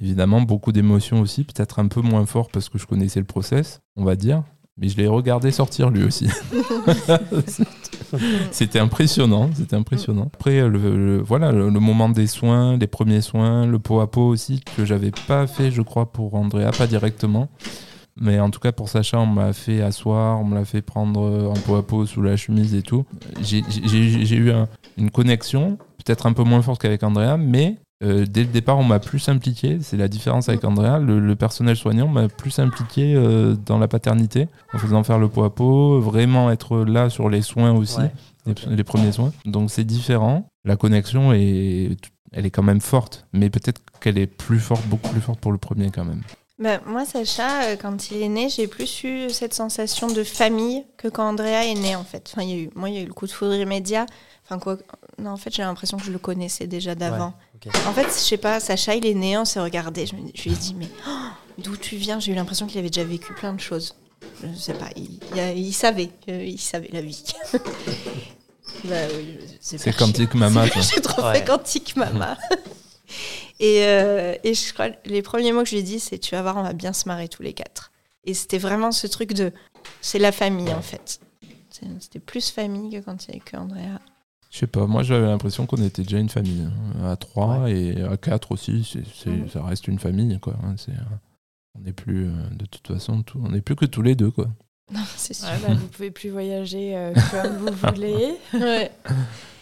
évidemment 0.01 0.41
beaucoup 0.41 0.71
d'émotions 0.71 1.21
aussi, 1.21 1.43
peut-être 1.43 1.79
un 1.79 1.88
peu 1.88 2.01
moins 2.01 2.25
fort 2.25 2.49
parce 2.49 2.69
que 2.69 2.79
je 2.79 2.88
connaissais 2.88 3.19
le 3.19 3.25
process, 3.25 3.81
on 3.95 4.03
va 4.03 4.15
dire. 4.15 4.43
Mais 4.82 4.89
je 4.89 4.98
l'ai 4.98 5.08
regardé 5.08 5.52
sortir 5.52 5.91
lui 5.91 6.04
aussi. 6.04 6.28
c'était 8.52 8.80
impressionnant, 8.80 9.50
c'était 9.56 9.76
impressionnant. 9.76 10.30
Après, 10.34 10.67
le, 10.67 10.78
le- 10.98 11.22
voilà, 11.22 11.52
le, 11.52 11.70
le 11.70 11.80
moment 11.80 12.10
des 12.10 12.28
soins, 12.28 12.78
les 12.78 12.88
premiers 12.88 13.22
soins, 13.22 13.65
le 13.65 13.80
pot 13.80 14.00
à 14.02 14.10
pot 14.10 14.28
aussi 14.28 14.62
que 14.76 14.86
j'avais 14.86 15.12
pas 15.28 15.48
fait, 15.48 15.72
je 15.72 15.82
crois, 15.82 16.12
pour 16.12 16.34
Andrea, 16.36 16.72
pas 16.78 16.88
directement. 16.88 17.50
Mais 18.20 18.39
en 18.39 18.50
tout 18.50 18.60
cas, 18.60 18.74
pour 18.74 18.89
Sacha, 18.89 19.20
on 19.20 19.26
m'a 19.26 19.54
fait 19.54 19.82
asseoir, 19.82 20.39
on 20.41 20.44
me 20.44 20.56
l'a 20.56 20.65
fait 20.65 20.82
prendre 20.82 21.50
en 21.50 21.54
pot 21.54 21.76
à 21.76 21.84
pot 21.84 22.06
sous 22.06 22.22
la 22.22 22.36
chemise 22.36 22.76
et 22.76 22.82
tout. 22.82 23.06
J'ai- 23.41 23.63
eu 24.36 24.52
un- 24.52 24.67
une 24.98 25.12
connexion, 25.12 25.78
peut-être 26.04 26.26
un 26.26 26.34
peu 26.34 26.44
moins 26.44 26.62
forte 26.62 26.82
qu'avec 26.82 27.04
Andrea, 27.04 27.38
mais 27.38 27.78
euh, 28.03 28.25
dès 28.27 28.41
le 28.41 28.47
départ, 28.47 28.77
on 28.79 28.83
m'a 28.83 28.99
plus 28.99 29.29
impliqué. 29.29 29.77
C'est 29.81 29.97
la 29.97 30.07
différence 30.07 30.49
avec 30.49 30.63
Andrea. 30.63 30.97
Le, 30.99 31.19
le 31.19 31.35
personnel 31.35 31.75
soignant 31.75 32.07
m'a 32.07 32.27
plus 32.29 32.57
impliqué 32.59 33.13
euh, 33.15 33.55
dans 33.65 33.77
la 33.77 33.87
paternité, 33.87 34.47
en 34.73 34.77
faisant 34.77 35.03
faire 35.03 35.19
le 35.19 35.27
pot 35.27 35.43
à 35.43 35.53
pot, 35.53 35.99
vraiment 35.99 36.49
être 36.51 36.79
là 36.79 37.09
sur 37.09 37.29
les 37.29 37.41
soins 37.41 37.71
aussi, 37.73 37.99
Ouais. 37.99 38.11
les, 38.45 38.75
les 38.75 38.83
premiers 38.83 39.11
soins. 39.11 39.31
Donc 39.45 39.69
c'est 39.71 39.83
différent. 39.83 40.47
La 40.65 40.75
connexion 40.75 41.33
est, 41.33 41.95
elle 42.31 42.45
est 42.45 42.51
quand 42.51 42.63
même 42.63 42.81
forte, 42.81 43.25
mais 43.33 43.49
peut-être 43.49 43.81
qu'elle 43.99 44.17
est 44.17 44.27
plus 44.27 44.59
forte, 44.59 44.85
beaucoup 44.87 45.09
plus 45.09 45.21
forte 45.21 45.39
pour 45.39 45.51
le 45.51 45.57
premier 45.57 45.91
quand 45.91 46.05
même. 46.05 46.21
Bah, 46.59 46.79
moi, 46.85 47.05
Sacha, 47.05 47.63
euh, 47.63 47.75
quand 47.75 48.11
il 48.11 48.21
est 48.21 48.29
né, 48.29 48.47
j'ai 48.47 48.67
plus 48.67 49.03
eu 49.03 49.29
cette 49.31 49.55
sensation 49.55 50.05
de 50.07 50.23
famille 50.23 50.83
que 50.97 51.07
quand 51.07 51.27
Andrea 51.27 51.65
est 51.65 51.73
né, 51.73 51.95
en 51.95 52.03
fait. 52.03 52.31
Enfin, 52.31 52.43
il 52.43 52.49
y 52.49 52.53
a 52.53 52.57
eu, 52.63 52.69
moi, 52.75 52.89
il 52.89 52.95
y 52.95 52.99
a 52.99 53.01
eu 53.01 53.07
le 53.07 53.13
coup 53.13 53.25
de 53.25 53.31
foudre 53.31 53.55
immédiat. 53.55 54.05
Enfin, 54.45 54.59
quoi, 54.59 54.77
non, 55.17 55.31
en 55.31 55.37
fait, 55.37 55.51
j'ai 55.55 55.63
l'impression 55.63 55.97
que 55.97 56.03
je 56.03 56.11
le 56.11 56.19
connaissais 56.19 56.67
déjà 56.67 56.93
d'avant. 56.93 57.33
En 57.88 57.93
fait, 57.93 58.06
je 58.06 58.10
sais 58.12 58.38
pas, 58.38 58.60
Sacha, 58.60 58.95
il 58.95 59.06
est 59.06 59.13
né, 59.13 59.38
on 59.38 59.45
s'est 59.45 59.60
regardé. 59.60 60.06
Je, 60.08 60.15
lui 60.15 60.52
ai 60.52 60.56
dit, 60.56 60.74
mais 60.76 60.88
oh, 61.08 61.12
d'où 61.60 61.78
tu 61.78 61.95
viens? 61.95 62.19
J'ai 62.19 62.32
eu 62.32 62.36
l'impression 62.36 62.65
qu'il 62.65 62.80
avait 62.80 62.89
déjà 62.89 63.04
vécu 63.04 63.34
plein 63.34 63.54
de 63.54 63.60
choses. 63.60 63.95
Je 64.43 64.58
sais 64.60 64.74
pas, 64.74 64.89
il, 64.95 65.19
il 65.34 65.39
a- 65.39 65.54
il 65.54 65.71
savait, 65.74 66.10
euh, 66.30 66.43
il 66.43 66.60
savait 66.60 66.89
la 66.91 67.02
vie. 67.02 67.24
Bah 68.86 68.95
oui, 69.15 69.38
C'est 69.60 69.95
quantique 69.95 70.34
mama. 70.34 70.65
J'ai 70.95 71.02
trop 71.02 71.21
Ouais. 71.24 71.34
fait 71.39 71.45
quantique 71.45 71.95
mama. 71.97 72.36
et, 73.60 73.84
euh, 73.86 74.34
et 74.43 74.56
je 74.56 74.74
crois 74.74 74.88
les 75.06 75.21
premiers 75.21 75.52
mots 75.52 75.62
que 75.63 75.69
je 75.69 75.76
lui 75.76 75.82
ai 75.82 75.84
dit, 75.84 76.00
c'est 76.00 76.17
tu 76.17 76.34
vas 76.34 76.41
voir, 76.41 76.58
on 76.58 76.63
va 76.63 76.74
bien 76.74 76.93
se 76.93 77.08
marrer 77.08 77.28
tous 77.28 77.43
les 77.43 77.54
quatre. 77.54 77.91
Et 78.24 78.34
c'était 78.34 78.58
vraiment 78.58 78.91
ce 78.91 79.06
truc 79.08 79.34
de 79.34 79.52
c'est 80.02 80.17
la 80.19 80.32
famille 80.32 80.74
en 80.74 80.82
fait. 80.82 81.19
C'est- 81.69 81.86
C'était 82.00 82.19
plus 82.19 82.50
famille 82.50 82.89
que 82.91 83.04
quand 83.06 83.26
il 83.26 83.28
y 83.28 83.32
avait 83.34 83.39
que 83.41 83.58
Andrea. 83.58 84.00
Je 84.51 84.57
sais 84.59 84.67
pas, 84.67 84.85
moi 84.85 85.01
j'avais 85.01 85.27
l'impression 85.27 85.65
qu'on 85.65 85.81
était 85.81 86.03
déjà 86.03 86.19
une 86.19 86.29
famille. 86.29 86.61
hein. 87.01 87.09
À 87.11 87.15
trois 87.15 87.69
et 87.69 88.03
à 88.03 88.17
quatre 88.17 88.51
aussi, 88.51 88.83
c'est 88.91 89.03
c'est- 89.07 89.29
Mhm. 89.29 89.49
ça 89.49 89.63
reste 89.63 89.87
une 89.87 89.97
famille. 89.99 90.37
Quoi. 90.39 90.55
hein. 90.63 90.75
Euh, 90.89 90.93
on 91.75 91.81
n'est 91.81 91.93
plus, 91.93 92.25
euh, 92.25 92.31
de 92.51 92.65
toute 92.65 92.85
façon, 92.87 93.23
tout- 93.23 93.41
on 93.43 93.49
n'est 93.49 93.61
plus 93.61 93.75
que 93.77 93.85
tous 93.85 94.01
les 94.01 94.13
deux. 94.15 94.29
Quoi. 94.31 94.47
Non, 94.93 94.99
c'est 95.15 95.33
sûr. 95.33 95.47
Ouais, 95.47 95.53
bah, 95.65 95.73
Vous 95.73 95.87
pouvez 95.87 96.11
plus 96.11 96.29
voyager 96.29 96.97
euh, 96.97 97.13
comme 97.31 97.57
vous 97.65 97.71
voulez. 97.95 98.35
Ouais. 98.53 98.91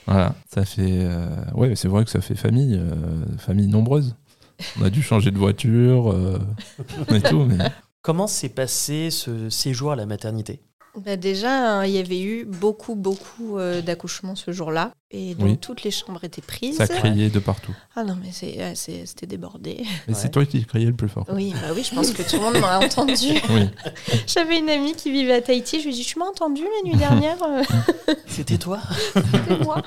Voilà, 0.07 0.33
ça 0.51 0.65
fait. 0.65 1.03
euh, 1.05 1.27
ouais, 1.53 1.75
c'est 1.75 1.87
vrai 1.87 2.03
que 2.03 2.09
ça 2.09 2.19
fait 2.19 2.33
famille, 2.33 2.75
euh, 2.75 3.23
famille 3.37 3.67
nombreuse. 3.67 4.15
On 4.79 4.83
a 4.83 4.89
dû 4.89 5.03
changer 5.03 5.29
de 5.29 5.37
voiture 5.37 6.11
euh, 6.11 6.39
et 7.13 7.21
tout. 7.21 7.45
Mais... 7.45 7.57
Comment 8.01 8.25
s'est 8.25 8.49
passé 8.49 9.11
ce 9.11 9.49
séjour 9.51 9.91
à 9.91 9.95
la 9.95 10.07
maternité? 10.07 10.61
Bah 10.97 11.15
déjà, 11.15 11.79
hein, 11.79 11.85
il 11.85 11.91
y 11.91 11.97
avait 11.99 12.19
eu 12.21 12.45
beaucoup, 12.45 12.95
beaucoup 12.95 13.57
euh, 13.57 13.81
d'accouchements 13.81 14.35
ce 14.35 14.51
jour-là. 14.51 14.91
Et 15.11 15.33
donc 15.35 15.47
Oui. 15.47 15.57
toutes 15.57 15.83
les 15.83 15.91
chambres 15.91 16.23
étaient 16.23 16.41
prises. 16.41 16.77
Ça 16.77 16.87
criait 16.87 17.29
de 17.29 17.39
partout. 17.39 17.73
Ah 17.95 18.03
non, 18.03 18.17
mais 18.21 18.31
c'était 18.31 19.27
débordé. 19.27 19.83
C'est 20.13 20.31
toi 20.31 20.45
qui 20.45 20.65
criais 20.65 20.87
le 20.87 20.93
plus 20.93 21.07
fort. 21.09 21.25
Oui, 21.31 21.53
bah 21.53 21.69
oui, 21.75 21.83
je 21.83 21.93
pense 21.95 22.11
que 22.11 22.21
tout 22.23 22.35
le 22.37 22.41
monde 22.41 22.59
m'a 22.59 22.79
entendu. 22.85 23.29
Oui. 23.49 23.69
J'avais 24.27 24.57
une 24.59 24.69
amie 24.69 24.93
qui 24.93 25.11
vivait 25.11 25.33
à 25.33 25.41
Tahiti. 25.41 25.79
Je 25.79 25.85
lui 25.85 25.93
ai 25.93 25.97
dit 25.97 26.05
Tu 26.05 26.17
m'as 26.19 26.25
entendu 26.25 26.61
la 26.63 26.89
nuit 26.89 26.97
dernière 26.97 27.37
euh, 27.43 27.63
C'était 28.27 28.57
toi 28.57 28.79
C'était 29.13 29.63
moi. 29.63 29.81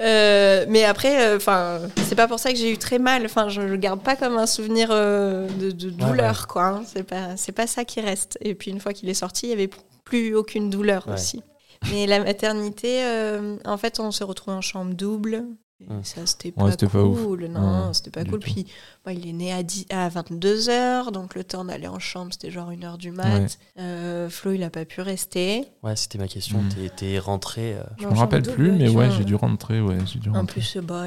Euh, 0.00 0.64
mais 0.68 0.84
après, 0.84 1.34
enfin, 1.34 1.80
c'est 2.06 2.14
pas 2.14 2.28
pour 2.28 2.38
ça 2.38 2.50
que 2.52 2.56
j'ai 2.58 2.70
eu 2.72 2.78
très 2.78 2.98
mal. 2.98 3.24
Enfin, 3.24 3.48
je 3.48 3.60
le 3.60 3.76
garde 3.76 4.00
pas 4.02 4.14
comme 4.16 4.36
un 4.36 4.46
souvenir 4.46 4.88
euh, 4.92 5.48
de, 5.58 5.70
de 5.70 5.90
douleur, 5.90 6.46
quoi. 6.46 6.64
hein. 6.66 6.82
C'est 6.86 7.02
pas, 7.02 7.36
c'est 7.36 7.52
pas 7.52 7.66
ça 7.66 7.84
qui 7.84 8.00
reste. 8.00 8.38
Et 8.40 8.54
puis 8.54 8.70
une 8.70 8.80
fois 8.80 8.92
qu'il 8.92 9.08
est 9.08 9.14
sorti, 9.14 9.46
il 9.46 9.50
y 9.50 9.52
avait 9.54 9.70
plus 10.04 10.34
aucune 10.34 10.70
douleur 10.70 11.06
Ouais. 11.08 11.14
aussi. 11.14 11.42
Mais 11.90 12.06
la 12.06 12.20
maternité, 12.20 13.02
euh, 13.04 13.56
en 13.64 13.76
fait, 13.76 14.00
on 14.00 14.10
s'est 14.10 14.24
retrouvés 14.24 14.56
en 14.56 14.60
chambre 14.60 14.94
double. 14.94 15.44
Et 15.80 15.92
Hum. 15.92 16.02
ça, 16.02 16.26
c'était 16.26 16.48
Ouais, 16.48 16.54
pas, 16.64 16.70
c'était 16.72 16.88
pas 16.88 17.04
ouf. 17.04 17.22
cool. 17.22 17.44
Non, 17.46 17.86
Ouais, 17.86 17.94
c'était 17.94 18.10
pas 18.10 18.24
cool. 18.24 18.32
tout. 18.32 18.38
Puis, 18.40 18.66
bah, 19.06 19.12
il 19.12 19.28
est 19.28 19.32
né 19.32 19.52
à, 19.52 19.62
10 19.62 19.86
à 19.90 20.08
22h, 20.08 21.12
donc 21.12 21.36
le 21.36 21.44
temps 21.44 21.64
d'aller 21.64 21.86
en 21.86 22.00
chambre, 22.00 22.32
c'était 22.32 22.50
genre 22.50 22.72
1h 22.72 22.98
du 22.98 23.12
mat. 23.12 23.38
Ouais. 23.38 23.46
Euh, 23.78 24.28
Flo, 24.28 24.52
il 24.52 24.62
a 24.64 24.70
pas 24.70 24.84
pu 24.84 25.02
rester. 25.02 25.66
Ouais, 25.84 25.94
c'était 25.94 26.18
ma 26.18 26.26
question. 26.26 26.62
Mhm. 26.62 26.68
T'es- 26.70 26.88
T'es 26.96 27.18
rentré. 27.20 27.74
euh, 27.74 27.82
Je 27.96 28.04
Non, 28.06 28.10
me 28.10 28.16
rappelle 28.18 28.42
double, 28.42 28.56
plus, 28.56 28.72
mais 28.72 28.88
ouais, 28.88 29.08
j'ai 29.16 29.24
dû 29.24 29.36
rentrer. 29.36 29.80
Ouais, 29.80 29.96
En 30.28 30.32
rentrer. 30.32 30.60
plus, 30.60 30.78
bah, 30.78 31.04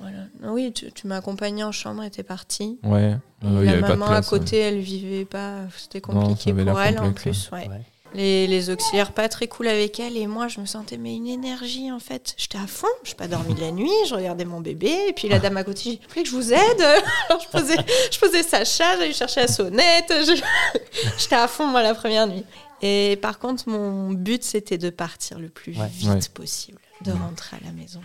voilà. 0.00 0.52
Oui, 0.54 0.72
tu, 0.72 0.90
tu 0.90 1.06
m'as 1.06 1.16
accompagné 1.16 1.62
en 1.62 1.72
chambre 1.72 2.02
et 2.02 2.10
t'es 2.10 2.22
partie. 2.22 2.78
Ouais, 2.82 3.16
euh, 3.44 3.62
y 3.62 3.66
la 3.66 3.72
avait 3.72 3.80
pas 3.82 3.88
de 3.88 3.92
maman 3.92 4.06
place. 4.06 4.26
à 4.26 4.30
côté, 4.30 4.56
elle 4.58 4.78
vivait 4.80 5.26
pas. 5.26 5.58
C'était 5.76 6.00
Non, 6.10 6.20
compliqué 6.22 6.50
avait 6.50 6.64
pour 6.64 6.80
elle 6.80 6.98
en 6.98 7.08
complexe, 7.08 7.46
plus. 7.46 7.50
Ouais. 7.52 7.68
Les, 8.14 8.46
les 8.46 8.70
auxiliaires 8.70 9.12
pas 9.12 9.28
très 9.28 9.48
cool 9.48 9.66
avec 9.68 9.98
elle 9.98 10.16
et 10.16 10.26
moi 10.28 10.46
je 10.48 10.60
me 10.60 10.66
sentais 10.66 10.96
mais 10.98 11.16
une 11.16 11.26
énergie 11.26 11.90
en 11.90 11.98
fait. 11.98 12.34
J'étais 12.36 12.58
à 12.58 12.66
fond, 12.66 12.86
je 13.02 13.14
pas 13.14 13.26
dormi 13.28 13.54
de 13.54 13.60
la 13.60 13.72
nuit, 13.72 13.90
je 14.08 14.14
regardais 14.14 14.44
mon 14.44 14.60
bébé 14.60 14.94
et 15.08 15.12
puis 15.12 15.28
la 15.28 15.38
dame 15.40 15.56
à 15.56 15.64
côté, 15.64 15.98
j'ai 16.00 16.00
voulez 16.08 16.22
que 16.22 16.28
je 16.28 16.34
vous 16.34 16.52
aide 16.52 16.80
Alors 17.28 17.42
je 17.42 17.48
posais, 17.48 17.76
je 18.12 18.18
posais 18.20 18.42
Sacha, 18.44 18.96
j'allais 18.98 19.12
chercher 19.12 19.40
la 19.40 19.48
sonnette, 19.48 20.12
j'étais 21.18 21.34
à 21.34 21.48
fond 21.48 21.66
moi 21.66 21.82
la 21.82 21.94
première 21.94 22.26
nuit. 22.26 22.44
Et 22.82 23.18
par 23.20 23.38
contre 23.38 23.68
mon 23.68 24.12
but 24.12 24.42
c'était 24.44 24.78
de 24.78 24.90
partir 24.90 25.38
le 25.38 25.48
plus 25.48 25.76
Ouais. 25.78 25.88
vite 25.92 26.08
Ouais. 26.10 26.18
possible, 26.34 26.78
de 27.02 27.10
rentrer 27.12 27.56
à 27.56 27.64
la 27.64 27.72
maison. 27.72 28.00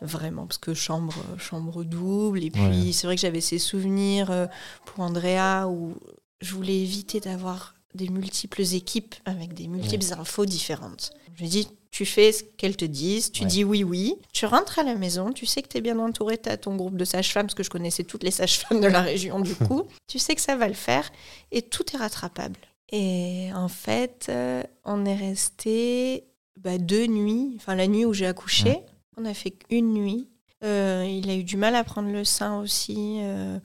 Vraiment, 0.00 0.46
parce 0.46 0.58
que 0.58 0.74
chambre, 0.74 1.14
chambre 1.38 1.82
double. 1.84 2.44
Et 2.44 2.50
puis, 2.50 2.60
Ouais. 2.62 2.92
c'est 2.92 3.06
vrai 3.06 3.16
que 3.16 3.20
j'avais 3.22 3.40
ces 3.40 3.58
souvenirs 3.58 4.30
euh, 4.30 4.46
pour 4.84 5.04
Andrea 5.04 5.66
où 5.68 5.94
je 6.42 6.54
voulais 6.54 6.76
éviter 6.78 7.18
d'avoir 7.20 7.74
des 7.96 8.08
multiples 8.08 8.62
équipes 8.74 9.14
avec 9.24 9.54
des 9.54 9.66
multiples 9.68 10.06
infos 10.18 10.46
différentes. 10.46 11.10
Je 11.34 11.44
dit, 11.44 11.68
tu 11.90 12.04
fais 12.06 12.32
ce 12.32 12.44
qu'elles 12.44 12.76
te 12.76 12.84
disent, 12.84 13.32
tu 13.32 13.42
Ouais. 13.42 13.48
dis 13.48 13.64
oui, 13.64 13.82
oui. 13.84 14.14
Tu 14.32 14.46
rentres 14.46 14.78
à 14.78 14.82
la 14.82 14.94
maison, 14.94 15.32
tu 15.32 15.44
sais 15.46 15.62
que 15.62 15.68
tu 15.68 15.78
es 15.78 15.80
bien 15.80 15.98
entouré, 15.98 16.38
tu 16.38 16.48
as 16.48 16.56
ton 16.56 16.76
groupe 16.76 16.96
de 16.96 17.04
sages-femmes, 17.04 17.46
parce 17.46 17.54
que 17.54 17.62
je 17.62 17.70
connaissais 17.70 18.04
toutes 18.04 18.22
les 18.22 18.30
sages-femmes 18.30 18.80
de 18.80 18.86
la 18.86 19.00
région 19.02 19.40
du 19.40 19.54
coup. 19.54 19.82
tu 20.06 20.18
sais 20.18 20.34
que 20.34 20.40
ça 20.40 20.56
va 20.56 20.68
le 20.68 20.74
faire 20.74 21.10
et 21.52 21.62
tout 21.62 21.84
est 21.94 21.96
rattrapable. 21.98 22.58
Et 22.90 23.48
en 23.54 23.68
fait, 23.68 24.26
euh, 24.28 24.62
on 24.84 25.04
est 25.04 25.16
resté 25.16 26.24
bah, 26.56 26.78
deux 26.78 27.06
nuits, 27.06 27.52
enfin 27.56 27.74
la 27.74 27.86
nuit 27.86 28.04
où 28.04 28.12
j'ai 28.12 28.26
accouché, 28.26 28.78
on 29.16 29.24
a 29.24 29.34
fait 29.34 29.54
une 29.70 29.92
nuit. 29.92 30.28
Euh, 30.64 31.04
il 31.08 31.28
a 31.28 31.34
eu 31.34 31.44
du 31.44 31.56
mal 31.56 31.74
à 31.74 31.84
prendre 31.84 32.10
le 32.10 32.24
sein 32.24 32.60
aussi, 32.60 33.18
euh, 33.20 33.58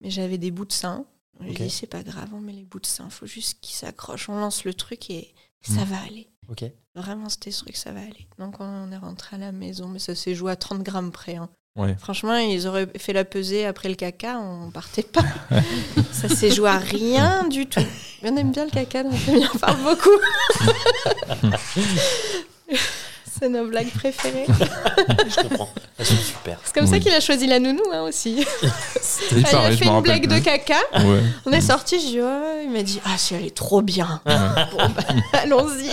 mais 0.00 0.10
j'avais 0.10 0.38
des 0.38 0.50
bouts 0.50 0.64
de 0.64 0.72
sein. 0.72 1.04
Je 1.40 1.44
lui 1.44 1.50
ai 1.50 1.54
Ok. 1.54 1.62
dit, 1.62 1.70
c'est 1.70 1.86
pas 1.86 2.02
grave, 2.02 2.28
on 2.34 2.40
met 2.40 2.52
les 2.52 2.64
bouts 2.64 2.80
de 2.80 2.86
sein, 2.86 3.08
faut 3.10 3.26
juste 3.26 3.58
qu'ils 3.60 3.76
s'accrochent, 3.76 4.28
on 4.28 4.38
lance 4.40 4.64
le 4.64 4.72
truc 4.74 5.10
et 5.10 5.34
ça 5.62 5.82
Mm. 5.84 5.88
va 5.88 5.96
aller. 6.06 6.28
Vraiment, 6.94 7.28
c'était 7.28 7.50
ce 7.50 7.62
truc, 7.64 7.76
ça 7.76 7.92
va 7.92 8.00
aller. 8.00 8.26
Donc 8.38 8.56
on 8.60 8.90
est 8.90 8.96
rentré 8.96 9.36
à 9.36 9.38
la 9.38 9.52
maison, 9.52 9.88
mais 9.88 9.98
ça 9.98 10.14
s'est 10.14 10.34
joué 10.34 10.52
à 10.52 10.56
30 10.56 10.82
grammes 10.82 11.10
près. 11.12 11.36
hein. 11.36 11.48
Ouais. 11.76 11.94
Franchement, 11.98 12.36
ils 12.36 12.66
auraient 12.66 12.88
fait 12.96 13.12
la 13.12 13.24
pesée 13.26 13.66
après 13.66 13.90
le 13.90 13.96
caca, 13.96 14.38
on 14.38 14.70
partait 14.70 15.02
pas. 15.02 15.24
ça 16.12 16.28
s'est 16.30 16.50
joué 16.50 16.70
à 16.70 16.78
rien 16.78 17.46
du 17.48 17.66
tout. 17.66 17.80
On 18.22 18.34
aime 18.36 18.50
bien 18.52 18.64
le 18.64 18.70
caca, 18.70 19.02
donc 19.02 19.12
on 19.28 19.44
en 19.44 19.58
parle 19.58 19.82
beaucoup. 19.82 20.08
C'est 23.38 23.48
nos 23.48 23.66
blagues 23.66 23.90
préférées. 23.90 24.46
Je 24.48 25.48
comprends. 25.48 25.68
Elles 25.98 26.06
sont 26.06 26.16
super. 26.16 26.58
C'est 26.64 26.74
comme 26.74 26.86
ça 26.86 26.98
qu'il 26.98 27.12
a 27.12 27.20
choisi 27.20 27.46
la 27.46 27.58
nounou 27.58 27.82
hein, 27.92 28.02
aussi. 28.02 28.46
Il 29.32 29.42
pareil, 29.42 29.74
a 29.74 29.76
fait 29.76 29.86
une 29.86 30.00
blague 30.00 30.26
de 30.26 30.38
caca. 30.38 30.78
Ouais. 30.94 31.22
On 31.44 31.52
est 31.52 31.60
sorti, 31.60 32.00
je 32.00 32.06
dis 32.06 32.20
ouais. 32.20 32.64
Il 32.64 32.70
m'a 32.70 32.82
dit 32.82 33.00
ah 33.04 33.18
si 33.18 33.34
elle 33.34 33.44
est 33.44 33.54
trop 33.54 33.82
bien. 33.82 34.20
Ouais, 34.26 34.34
Bon 34.72 34.88
bah, 34.88 35.02
allons-y. 35.34 35.90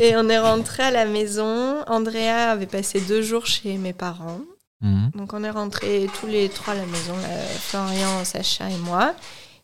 Et 0.00 0.16
on 0.16 0.28
est 0.28 0.38
rentré 0.38 0.82
à 0.84 0.90
la 0.90 1.04
maison. 1.04 1.82
Andrea 1.86 2.50
avait 2.50 2.66
passé 2.66 3.00
deux 3.00 3.22
jours 3.22 3.46
chez 3.46 3.76
mes 3.76 3.92
parents. 3.92 4.40
Mhm. 4.80 5.10
Donc 5.14 5.32
on 5.32 5.42
est 5.44 5.50
rentrés 5.50 6.08
tous 6.20 6.26
les 6.26 6.48
trois 6.48 6.74
à 6.74 6.76
la 6.76 6.86
maison, 6.86 7.16
là, 7.16 7.28
Florian, 7.60 8.24
Sacha 8.24 8.68
et 8.68 8.76
moi. 8.76 9.14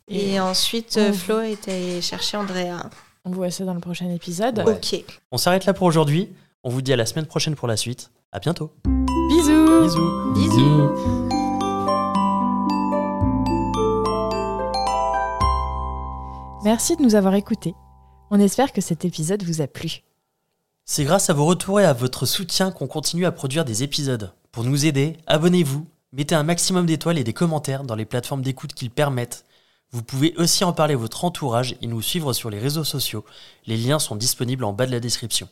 Et, 0.08 0.32
Et 0.32 0.40
ensuite, 0.40 0.96
euh, 0.96 1.12
Flo 1.12 1.40
était 1.40 2.00
chercher 2.00 2.36
Andrea. 2.36 2.88
On 3.26 3.30
voit 3.32 3.50
ça 3.50 3.64
dans 3.64 3.74
le 3.74 3.80
prochain 3.80 4.08
épisode. 4.10 4.62
Ouais. 4.66 4.72
Ok. 4.74 5.04
On 5.30 5.36
s'arrête 5.36 5.66
là 5.66 5.74
pour 5.74 5.86
aujourd'hui. 5.86 6.30
On 6.64 6.70
vous 6.70 6.80
dit 6.80 6.92
à 6.92 6.96
la 6.96 7.04
semaine 7.04 7.26
prochaine 7.26 7.54
pour 7.54 7.68
la 7.68 7.76
suite. 7.76 8.10
À 8.32 8.38
bientôt. 8.38 8.72
Bisous 9.28 9.82
Bisous. 9.82 10.32
Bisous. 10.34 11.28
Merci 16.64 16.96
de 16.96 17.02
nous 17.02 17.14
avoir 17.14 17.34
écoutés. 17.34 17.74
On 18.30 18.40
espère 18.40 18.72
que 18.72 18.80
cet 18.80 19.04
épisode 19.04 19.42
vous 19.42 19.60
a 19.60 19.66
plu. 19.66 20.02
C'est 20.86 21.04
grâce 21.04 21.28
à 21.28 21.34
vos 21.34 21.44
retours 21.44 21.80
et 21.80 21.84
à 21.84 21.92
votre 21.92 22.24
soutien 22.24 22.70
qu'on 22.70 22.86
continue 22.86 23.26
à 23.26 23.32
produire 23.32 23.64
des 23.64 23.82
épisodes. 23.82 24.32
Pour 24.50 24.64
nous 24.64 24.86
aider, 24.86 25.16
abonnez-vous, 25.26 25.86
mettez 26.12 26.34
un 26.34 26.42
maximum 26.42 26.86
d'étoiles 26.86 27.18
et 27.18 27.24
des 27.24 27.32
commentaires 27.32 27.84
dans 27.84 27.94
les 27.94 28.06
plateformes 28.06 28.42
d'écoute 28.42 28.72
qu'ils 28.72 28.90
permettent. 28.90 29.44
Vous 29.92 30.02
pouvez 30.02 30.34
aussi 30.36 30.62
en 30.62 30.72
parler 30.72 30.94
à 30.94 30.98
votre 30.98 31.24
entourage 31.24 31.76
et 31.82 31.86
nous 31.86 32.00
suivre 32.00 32.32
sur 32.32 32.48
les 32.48 32.58
réseaux 32.58 32.84
sociaux. 32.84 33.24
Les 33.66 33.76
liens 33.76 33.98
sont 33.98 34.14
disponibles 34.14 34.64
en 34.64 34.72
bas 34.72 34.86
de 34.86 34.92
la 34.92 35.00
description. 35.00 35.48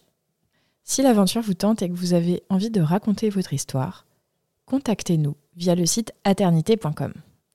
Si 0.85 1.03
l'aventure 1.03 1.42
vous 1.42 1.55
tente 1.55 1.83
et 1.83 1.88
que 1.88 1.94
vous 1.94 2.14
avez 2.14 2.44
envie 2.48 2.70
de 2.70 2.81
raconter 2.81 3.31
votre 3.31 3.53
histoire, 3.53 4.07
contactez-nous 4.64 5.37
via 5.57 5.74
le 5.74 5.87
site 5.87 6.12
aternité.com. 6.24 7.12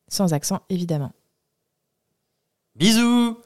Sans 0.09 0.33
accent 0.33 0.61
évidemment. 0.69 1.13
Bisous 2.75 3.37